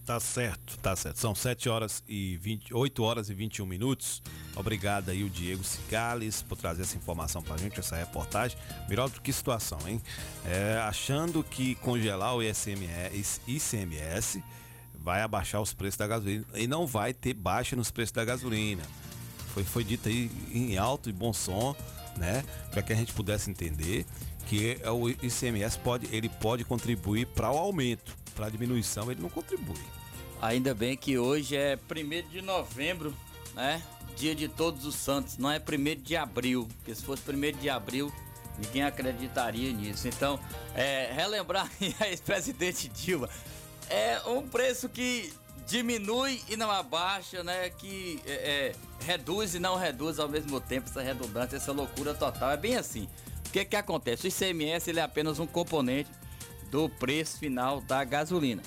[0.05, 1.19] Tá certo, tá certo.
[1.19, 4.21] São 7 horas e 20, 8 horas e 21 minutos.
[4.55, 8.57] Obrigado aí o Diego Cigales por trazer essa informação pra gente, essa reportagem.
[8.89, 10.01] Miraldo, que situação, hein?
[10.43, 14.43] É, achando que congelar o ICMS, ICMS
[14.95, 16.45] vai abaixar os preços da gasolina.
[16.55, 18.83] E não vai ter baixa nos preços da gasolina.
[19.53, 21.75] Foi, foi dito aí em alto e bom som,
[22.17, 22.43] né?
[22.71, 24.05] Para que a gente pudesse entender
[24.51, 29.29] que o ICMS pode, ele pode contribuir para o aumento para a diminuição ele não
[29.29, 29.79] contribui.
[30.41, 33.15] Ainda bem que hoje é 1 de novembro,
[33.55, 33.81] né?
[34.17, 37.69] Dia de Todos os Santos, não é 1 de abril, porque se fosse 1 de
[37.69, 38.11] abril,
[38.57, 40.09] ninguém acreditaria nisso.
[40.09, 40.37] Então,
[40.75, 41.71] é, relembrar
[42.01, 43.29] a ex-presidente Dilma,
[43.89, 45.31] é um preço que
[45.65, 47.69] diminui e não abaixa, né?
[47.69, 48.75] Que é, é,
[49.05, 52.51] reduz e não reduz ao mesmo tempo, essa redundância, essa loucura total.
[52.51, 53.07] É bem assim.
[53.51, 54.27] O que que acontece?
[54.27, 56.09] O ICMS ele é apenas um componente
[56.71, 58.63] do preço final da gasolina.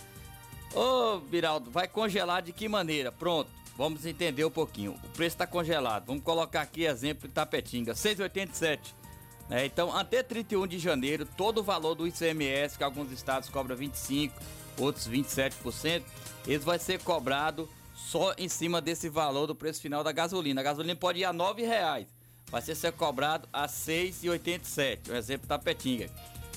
[0.75, 3.11] Ô, Biraldo, vai congelar de que maneira?
[3.11, 4.93] Pronto, vamos entender um pouquinho.
[5.03, 6.05] O preço está congelado.
[6.05, 8.79] Vamos colocar aqui exemplo Tapetinga, 6,87.
[9.49, 13.75] É, então, até 31 de janeiro, todo o valor do ICMS, que alguns estados cobram
[13.79, 14.33] 25%,
[14.79, 16.03] outros 27%,
[16.47, 20.61] ele vai ser cobrado só em cima desse valor do preço final da gasolina.
[20.61, 22.14] A gasolina pode ir a R$ reais,
[22.51, 25.11] vai ser, ser cobrado a R$ 6,87.
[25.11, 26.09] O exemplo Tapetinga.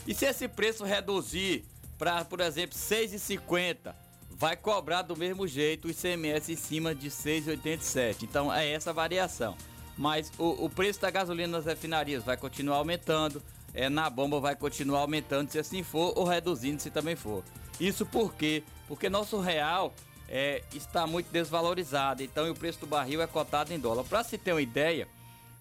[0.05, 1.65] E se esse preço reduzir
[1.97, 3.93] para, por exemplo, 6,50,
[4.31, 8.23] vai cobrar do mesmo jeito o ICMS em cima de 6,87.
[8.23, 9.57] Então é essa variação.
[9.97, 13.41] Mas o, o preço da gasolina nas refinarias vai continuar aumentando,
[13.73, 17.43] é, na bomba vai continuar aumentando se assim for, ou reduzindo se também for.
[17.79, 18.63] Isso por quê?
[18.87, 19.93] Porque nosso real
[20.29, 24.03] é, está muito desvalorizado, então o preço do barril é cotado em dólar.
[24.03, 25.07] Para se ter uma ideia,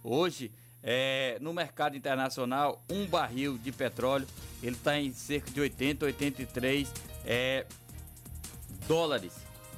[0.07, 0.53] hoje
[0.83, 4.27] é, no mercado internacional, um barril de petróleo
[4.63, 6.93] ele está em cerca de 80, 83
[7.25, 7.67] é,
[8.87, 9.33] dólares.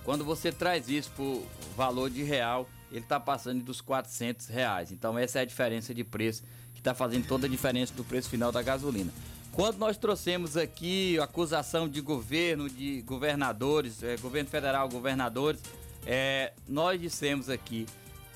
[0.04, 1.42] Quando você traz isso por
[1.76, 4.92] valor de real, ele está passando dos 400 reais.
[4.92, 6.42] Então essa é a diferença de preço
[6.74, 9.12] que está fazendo toda a diferença do preço final da gasolina.
[9.52, 15.60] Quando nós trouxemos aqui acusação de governo, de governadores, é, governo federal, governadores,
[16.06, 17.86] é, nós dissemos aqui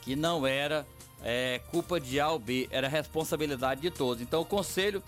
[0.02, 0.84] que não era
[1.22, 4.22] é, culpa de A ou B, era responsabilidade de todos.
[4.22, 5.02] Então o Conselho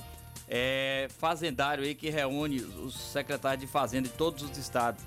[0.48, 5.02] é, Fazendário aí que reúne os secretários de Fazenda de todos os estados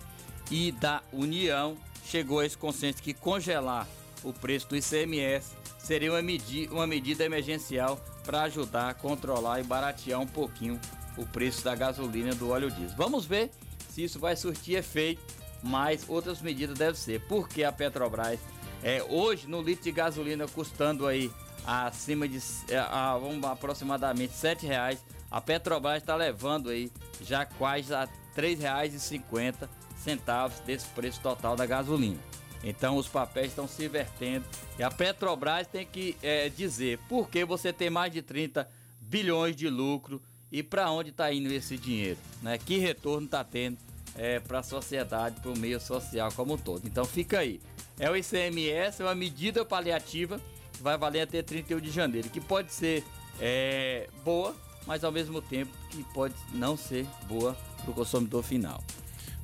[0.49, 3.87] e da União chegou a esse consenso que congelar
[4.23, 9.63] o preço do ICMS seria uma, medi uma medida emergencial para ajudar a controlar e
[9.63, 10.79] baratear um pouquinho
[11.17, 12.95] o preço da gasolina do óleo diesel.
[12.97, 13.51] Vamos ver
[13.89, 15.21] se isso vai surtir efeito,
[15.63, 18.39] mas outras medidas devem ser, porque a Petrobras
[18.83, 21.31] é, hoje no litro de gasolina custando aí
[21.65, 22.39] acima de
[22.69, 26.91] é, a, vamos, aproximadamente R$ reais, a Petrobras está levando aí
[27.21, 29.67] já quase a R$ 3,50
[29.97, 32.19] centavos desse preço total da gasolina.
[32.63, 34.45] Então os papéis estão se invertendo
[34.79, 38.67] e a Petrobras tem que é, dizer por que você tem mais de 30
[39.01, 40.21] bilhões de lucro
[40.51, 42.57] e para onde está indo esse dinheiro, né?
[42.57, 43.77] Que retorno está tendo
[44.15, 46.87] é, para a sociedade, para o meio social como um todo.
[46.87, 47.59] Então fica aí.
[47.99, 50.39] É o ICMS, é uma medida paliativa
[50.73, 53.03] que vai valer até 31 de janeiro, que pode ser
[53.39, 54.55] é, boa,
[54.85, 58.83] mas ao mesmo tempo que pode não ser boa para o consumidor final.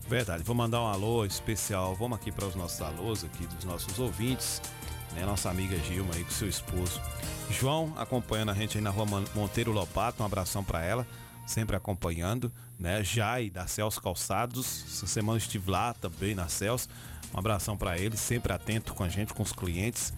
[0.07, 1.95] Verdade, vou mandar um alô especial.
[1.95, 4.61] Vamos aqui para os nossos alôs aqui dos nossos ouvintes,
[5.13, 5.25] né?
[5.25, 7.01] Nossa amiga Gilma aí com seu esposo.
[7.49, 11.07] João acompanhando a gente aí na rua Monteiro Lopato, um abração para ela,
[11.45, 13.03] sempre acompanhando, né?
[13.03, 16.87] Jai da Celso Calçados, essa semana estive lá também na Celso.
[17.33, 20.13] Um abração para ele, sempre atento com a gente, com os clientes.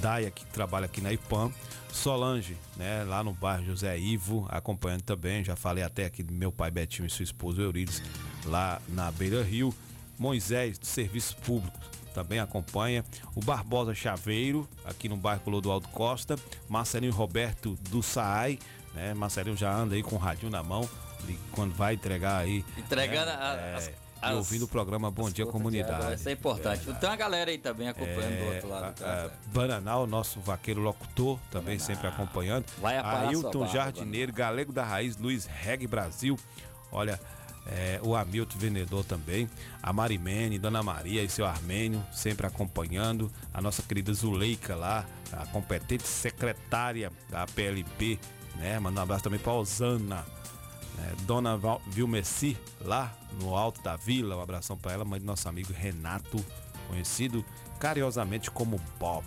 [0.00, 1.52] Daia, que trabalha aqui na IPAM.
[1.92, 5.42] Solange, né, lá no bairro José Ivo, acompanhando também.
[5.44, 8.00] Já falei até aqui do meu pai Betinho e sua esposa Eurides,
[8.44, 9.74] lá na Beira Rio.
[10.18, 11.76] Moisés, do Serviço Público,
[12.14, 13.04] também acompanha.
[13.34, 16.36] O Barbosa Chaveiro, aqui no bairro Clodoaldo Costa.
[16.68, 18.58] Marcelinho Roberto do SAAI,
[18.94, 19.14] né?
[19.14, 20.88] Marcelinho já anda aí com o radinho na mão.
[21.52, 22.64] Quando vai entregar aí.
[22.76, 23.90] Entregando né, a, é, as,
[24.30, 26.14] e ouvindo o programa Bom Dia Comunidade.
[26.14, 26.84] Isso é importante.
[26.84, 29.02] Tem uma galera aí também acompanhando do outro lado.
[29.02, 31.86] É, a, a Bananal, nosso vaqueiro locutor, também Bananal.
[31.86, 32.64] sempre acompanhando.
[32.80, 36.38] Vai Ailton Jardineiro, Galego da Raiz, Luiz Reg Brasil.
[36.90, 37.18] Olha,
[37.66, 39.48] é, o Hamilton Vendedor também,
[39.82, 45.46] a Marimene, Dona Maria e seu Armênio, sempre acompanhando, a nossa querida Zuleika lá, a
[45.46, 48.18] competente secretária da PLP,
[48.56, 48.78] né?
[48.78, 50.26] Um abraço também para Osana,
[50.96, 51.12] né?
[51.22, 55.48] Dona Val, Vilmessi, lá no Alto da Vila, um abração para ela, mãe do nosso
[55.48, 56.44] amigo Renato,
[56.88, 57.44] conhecido
[57.78, 59.24] carinhosamente como Bob.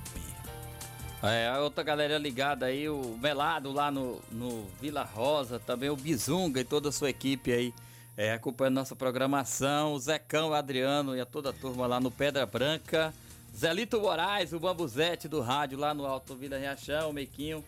[1.24, 5.96] É, a outra galera ligada aí, o Melado lá no, no Vila Rosa, também o
[5.96, 7.74] Bizunga e toda a sua equipe aí
[8.18, 12.10] é, acompanhando nossa programação, o Zecão, o Adriano e a toda a turma lá no
[12.10, 13.14] Pedra Branca.
[13.56, 17.64] Zelito Moraes, o Bambuzete do rádio lá no Alto Vila Riachão, o Mequinho,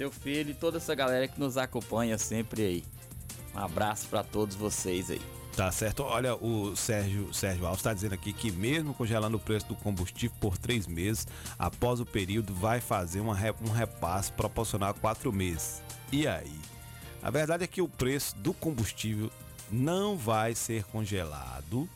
[0.00, 2.84] seu filho e toda essa galera que nos acompanha sempre aí.
[3.54, 5.20] Um abraço para todos vocês aí.
[5.54, 6.02] Tá certo.
[6.02, 10.34] Olha, o Sérgio, Sérgio Alves está dizendo aqui que mesmo congelando o preço do combustível
[10.40, 11.26] por três meses,
[11.58, 15.82] após o período vai fazer uma, um repasse proporcional a quatro meses.
[16.10, 16.58] E aí?
[17.22, 19.30] A verdade é que o preço do combustível
[19.70, 21.86] não vai ser congelado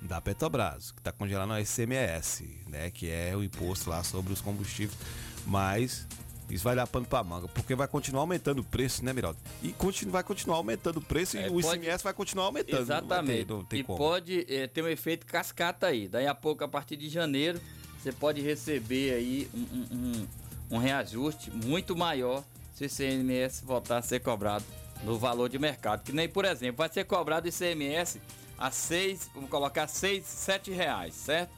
[0.00, 4.40] da Petrobras, que está congelando a ICMS, né, que é o imposto lá sobre os
[4.40, 4.98] combustíveis,
[5.46, 6.08] mas
[6.54, 9.38] isso vai dar pano para manga, porque vai continuar aumentando o preço, né, Miraldo?
[9.62, 11.78] E continua, vai continuar aumentando o preço é, e o pode...
[11.78, 12.82] ICMS vai continuar aumentando.
[12.82, 13.48] Exatamente.
[13.48, 13.98] Não ter, não e como.
[13.98, 16.08] pode é, ter um efeito cascata aí.
[16.08, 17.60] Daí a pouco, a partir de janeiro,
[17.98, 20.28] você pode receber aí um, um,
[20.72, 24.64] um reajuste muito maior se o ICMS voltar a ser cobrado
[25.04, 26.02] no valor de mercado.
[26.02, 28.20] Que nem, por exemplo, vai ser cobrado ICMS
[28.58, 31.50] a 6, vamos colocar 6, 7 reais, certo?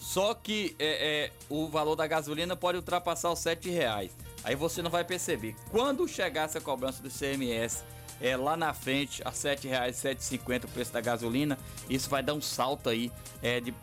[0.00, 4.12] Só que é, é, o valor da gasolina pode ultrapassar os 7 reais.
[4.46, 5.56] Aí você não vai perceber.
[5.72, 7.82] Quando chegar essa cobrança do ICMS
[8.20, 11.58] é, lá na frente, a R$ 7,00, 7,50 o preço da gasolina,
[11.90, 13.10] isso vai dar um salto aí,
[13.42, 13.74] é, de,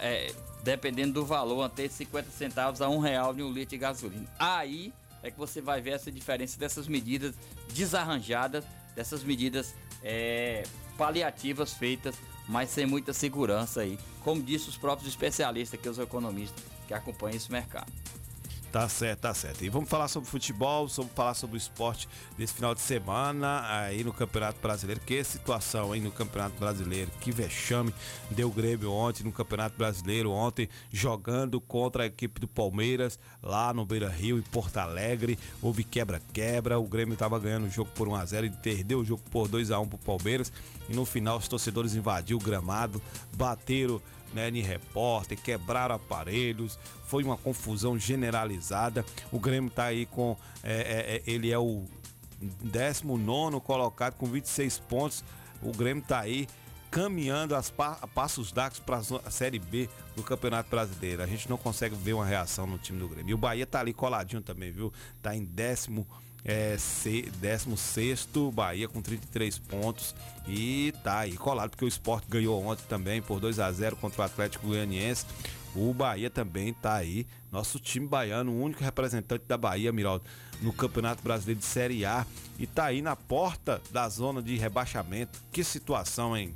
[0.00, 0.32] é,
[0.64, 4.26] dependendo do valor, até 50 centavos a um real de um litro de gasolina.
[4.38, 4.90] Aí
[5.22, 7.34] é que você vai ver essa diferença dessas medidas
[7.74, 8.64] desarranjadas
[8.94, 10.62] dessas medidas é,
[10.96, 12.14] paliativas feitas,
[12.48, 17.36] mas sem muita segurança aí, como disse os próprios especialistas, que os economistas que acompanham
[17.36, 17.92] esse mercado.
[18.72, 19.64] Tá certo, tá certo.
[19.64, 24.04] E vamos falar sobre futebol, vamos falar sobre o esporte desse final de semana aí
[24.04, 25.00] no Campeonato Brasileiro.
[25.00, 27.10] Que situação aí no Campeonato Brasileiro.
[27.20, 27.92] Que vexame
[28.30, 30.30] deu o Grêmio ontem no Campeonato Brasileiro.
[30.30, 35.36] Ontem jogando contra a equipe do Palmeiras lá no Beira Rio, em Porto Alegre.
[35.60, 36.78] Houve quebra-quebra.
[36.78, 39.98] O Grêmio estava ganhando o jogo por 1x0 e perdeu o jogo por 2x1 pro
[39.98, 40.52] Palmeiras.
[40.88, 43.02] E no final os torcedores invadiram o gramado,
[43.32, 44.00] bateram
[44.32, 49.04] né, em repórter, quebraram aparelhos, foi uma confusão generalizada.
[49.32, 50.36] O Grêmio tá aí com.
[50.62, 51.84] é, é, é, ele é o
[52.40, 55.24] 19 colocado com 26 pontos.
[55.62, 56.48] O Grêmio tá aí
[56.90, 57.62] caminhando a
[58.08, 61.22] passos d'água para a Série B do Campeonato Brasileiro.
[61.22, 63.30] A gente não consegue ver uma reação no time do Grêmio.
[63.30, 64.92] E o Bahia tá ali coladinho também, viu?
[65.22, 66.06] Tá em décimo.
[66.44, 70.14] É, C, 16 Bahia com 33 pontos
[70.48, 74.22] e tá aí colado porque o Sport ganhou ontem também por 2 a 0 contra
[74.22, 75.26] o Atlético Goianiense.
[75.74, 80.24] O Bahia também tá aí, nosso time baiano, o único representante da Bahia, Miraldo,
[80.60, 82.26] no Campeonato Brasileiro de Série A
[82.58, 85.38] e tá aí na porta da zona de rebaixamento.
[85.52, 86.54] Que situação, hein?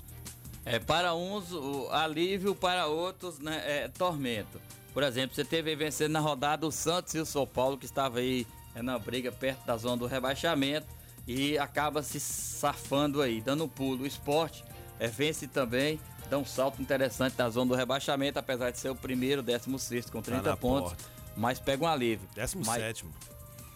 [0.64, 4.60] É, para uns, o alívio, para outros, né, é tormento.
[4.92, 8.18] Por exemplo, você teve vencendo na rodada o Santos e o São Paulo, que estava
[8.18, 10.86] aí é, na briga perto da zona do rebaixamento
[11.26, 14.04] e acaba se safando aí, dando um pulo.
[14.04, 14.64] O esporte
[14.98, 15.98] é, vence também,
[16.28, 20.20] dá um salto interessante da zona do rebaixamento, apesar de ser o primeiro, 16 com
[20.20, 21.04] 30 na pontos, porta.
[21.36, 22.28] mas pega um alívio.
[22.34, 23.06] 17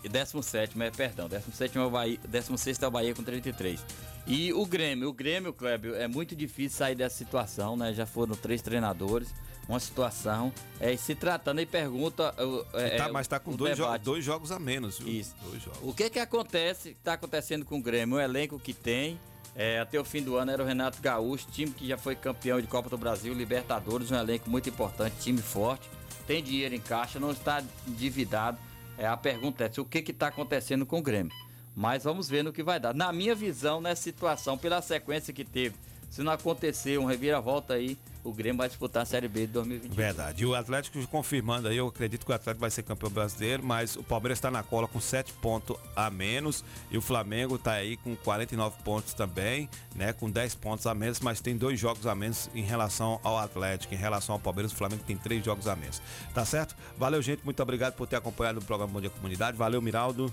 [0.05, 3.85] E 17, é, perdão, 17 é o Bahia, 16 é o Bahia com 33.
[4.27, 7.93] E o Grêmio, o Grêmio, Kleber, é muito difícil sair dessa situação, né?
[7.95, 9.35] Já foram três treinadores,
[9.69, 10.53] uma situação.
[10.81, 12.35] É, e se tratando, aí pergunta.
[12.73, 15.09] É, tá, é, mas tá com dois, jo- dois jogos a menos, viu?
[15.09, 15.35] Isso.
[15.43, 15.81] Dois jogos.
[15.83, 18.17] O que que acontece, está acontecendo com o Grêmio?
[18.17, 19.21] O elenco que tem,
[19.55, 22.61] é, até o fim do ano era o Renato Gaúcho, time que já foi campeão
[22.61, 25.89] de Copa do Brasil, Libertadores, um elenco muito importante, time forte,
[26.27, 28.57] tem dinheiro em caixa, não está endividado.
[28.97, 31.33] É, a pergunta é o que que está acontecendo com o Grêmio?
[31.77, 32.93] Mas vamos ver no que vai dar.
[32.93, 35.77] Na minha visão, nessa situação, pela sequência que teve,
[36.11, 39.95] se não acontecer um reviravolta aí, o Grêmio vai disputar a Série B de 2021.
[39.95, 40.43] Verdade.
[40.43, 43.97] E o Atlético confirmando aí, eu acredito que o Atlético vai ser campeão brasileiro, mas
[43.97, 47.97] o Palmeiras está na cola com 7 pontos a menos e o Flamengo está aí
[47.97, 50.13] com 49 pontos também, né?
[50.13, 53.95] Com 10 pontos a menos, mas tem dois jogos a menos em relação ao Atlético.
[53.95, 56.03] Em relação ao Palmeiras, o Flamengo tem três jogos a menos.
[56.35, 56.77] Tá certo?
[56.97, 57.45] Valeu, gente.
[57.45, 59.57] Muito obrigado por ter acompanhado o programa Bom Dia Comunidade.
[59.57, 60.33] Valeu, Miraldo.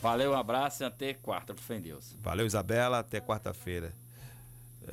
[0.00, 2.14] Valeu, um abraço e até quarta, por fé em Deus.
[2.22, 3.00] Valeu, Isabela.
[3.00, 3.92] Até quarta-feira.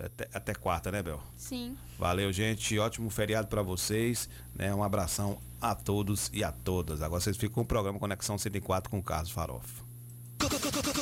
[0.04, 1.22] Até, até quarta, né, Bel?
[1.36, 1.78] Sim.
[1.98, 2.78] Valeu, gente.
[2.78, 4.30] Ótimo feriado pra vocês.
[4.54, 4.74] Né?
[4.74, 7.02] Um abração a todos e a todas.
[7.02, 9.86] Agora vocês ficam com o programa Conexão 104 com o Carlos Farofa.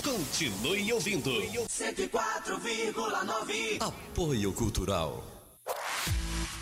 [0.03, 1.29] Continue ouvindo.
[1.29, 3.81] 104,9.
[3.81, 5.23] Apoio Cultural.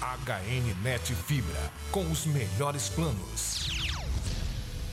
[0.02, 3.68] HN Net Fibra, com os melhores planos.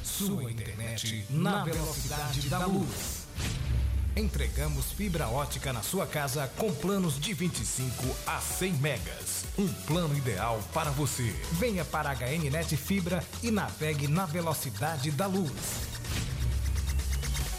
[0.02, 3.17] Sua internet na velocidade da luz.
[4.18, 9.44] Entregamos fibra ótica na sua casa com planos de 25 a 100 megas.
[9.56, 11.32] Um plano ideal para você.
[11.52, 15.52] Venha para a HN Net Fibra e navegue na velocidade da luz.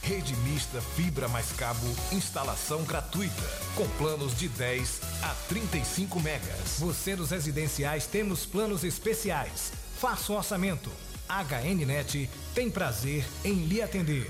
[0.03, 6.77] Rede mista fibra mais cabo, instalação gratuita, com planos de 10 a 35 megas.
[6.79, 9.71] Você dos residenciais temos planos especiais.
[9.97, 10.91] Faça o orçamento.
[11.29, 14.29] HNnet tem prazer em lhe atender.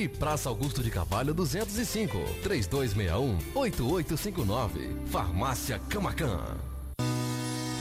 [0.01, 2.17] E Praça Augusto de Carvalho 205,
[3.53, 5.05] 3261-8859.
[5.05, 6.57] Farmácia Camacan.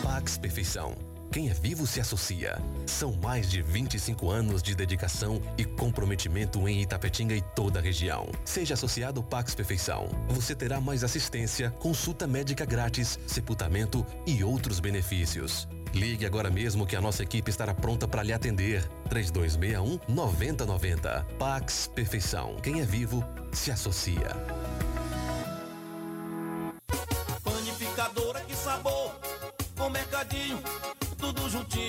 [0.03, 0.95] Pax Perfeição.
[1.33, 2.61] Quem é vivo se associa.
[2.85, 8.29] São mais de 25 anos de dedicação e comprometimento em Itapetinga e toda a região.
[8.45, 10.11] Seja associado Pax Perfeição.
[10.29, 15.67] Você terá mais assistência, consulta médica grátis, sepultamento e outros benefícios.
[15.93, 18.85] Ligue agora mesmo que a nossa equipe estará pronta para lhe atender.
[19.09, 21.27] 3261 9090.
[21.39, 22.57] Pax Perfeição.
[22.63, 24.37] Quem é vivo se associa.
[27.43, 29.15] Panificadora, que sabor.
[29.77, 30.61] Com mercadinho,
[31.19, 31.81] tudo juntinho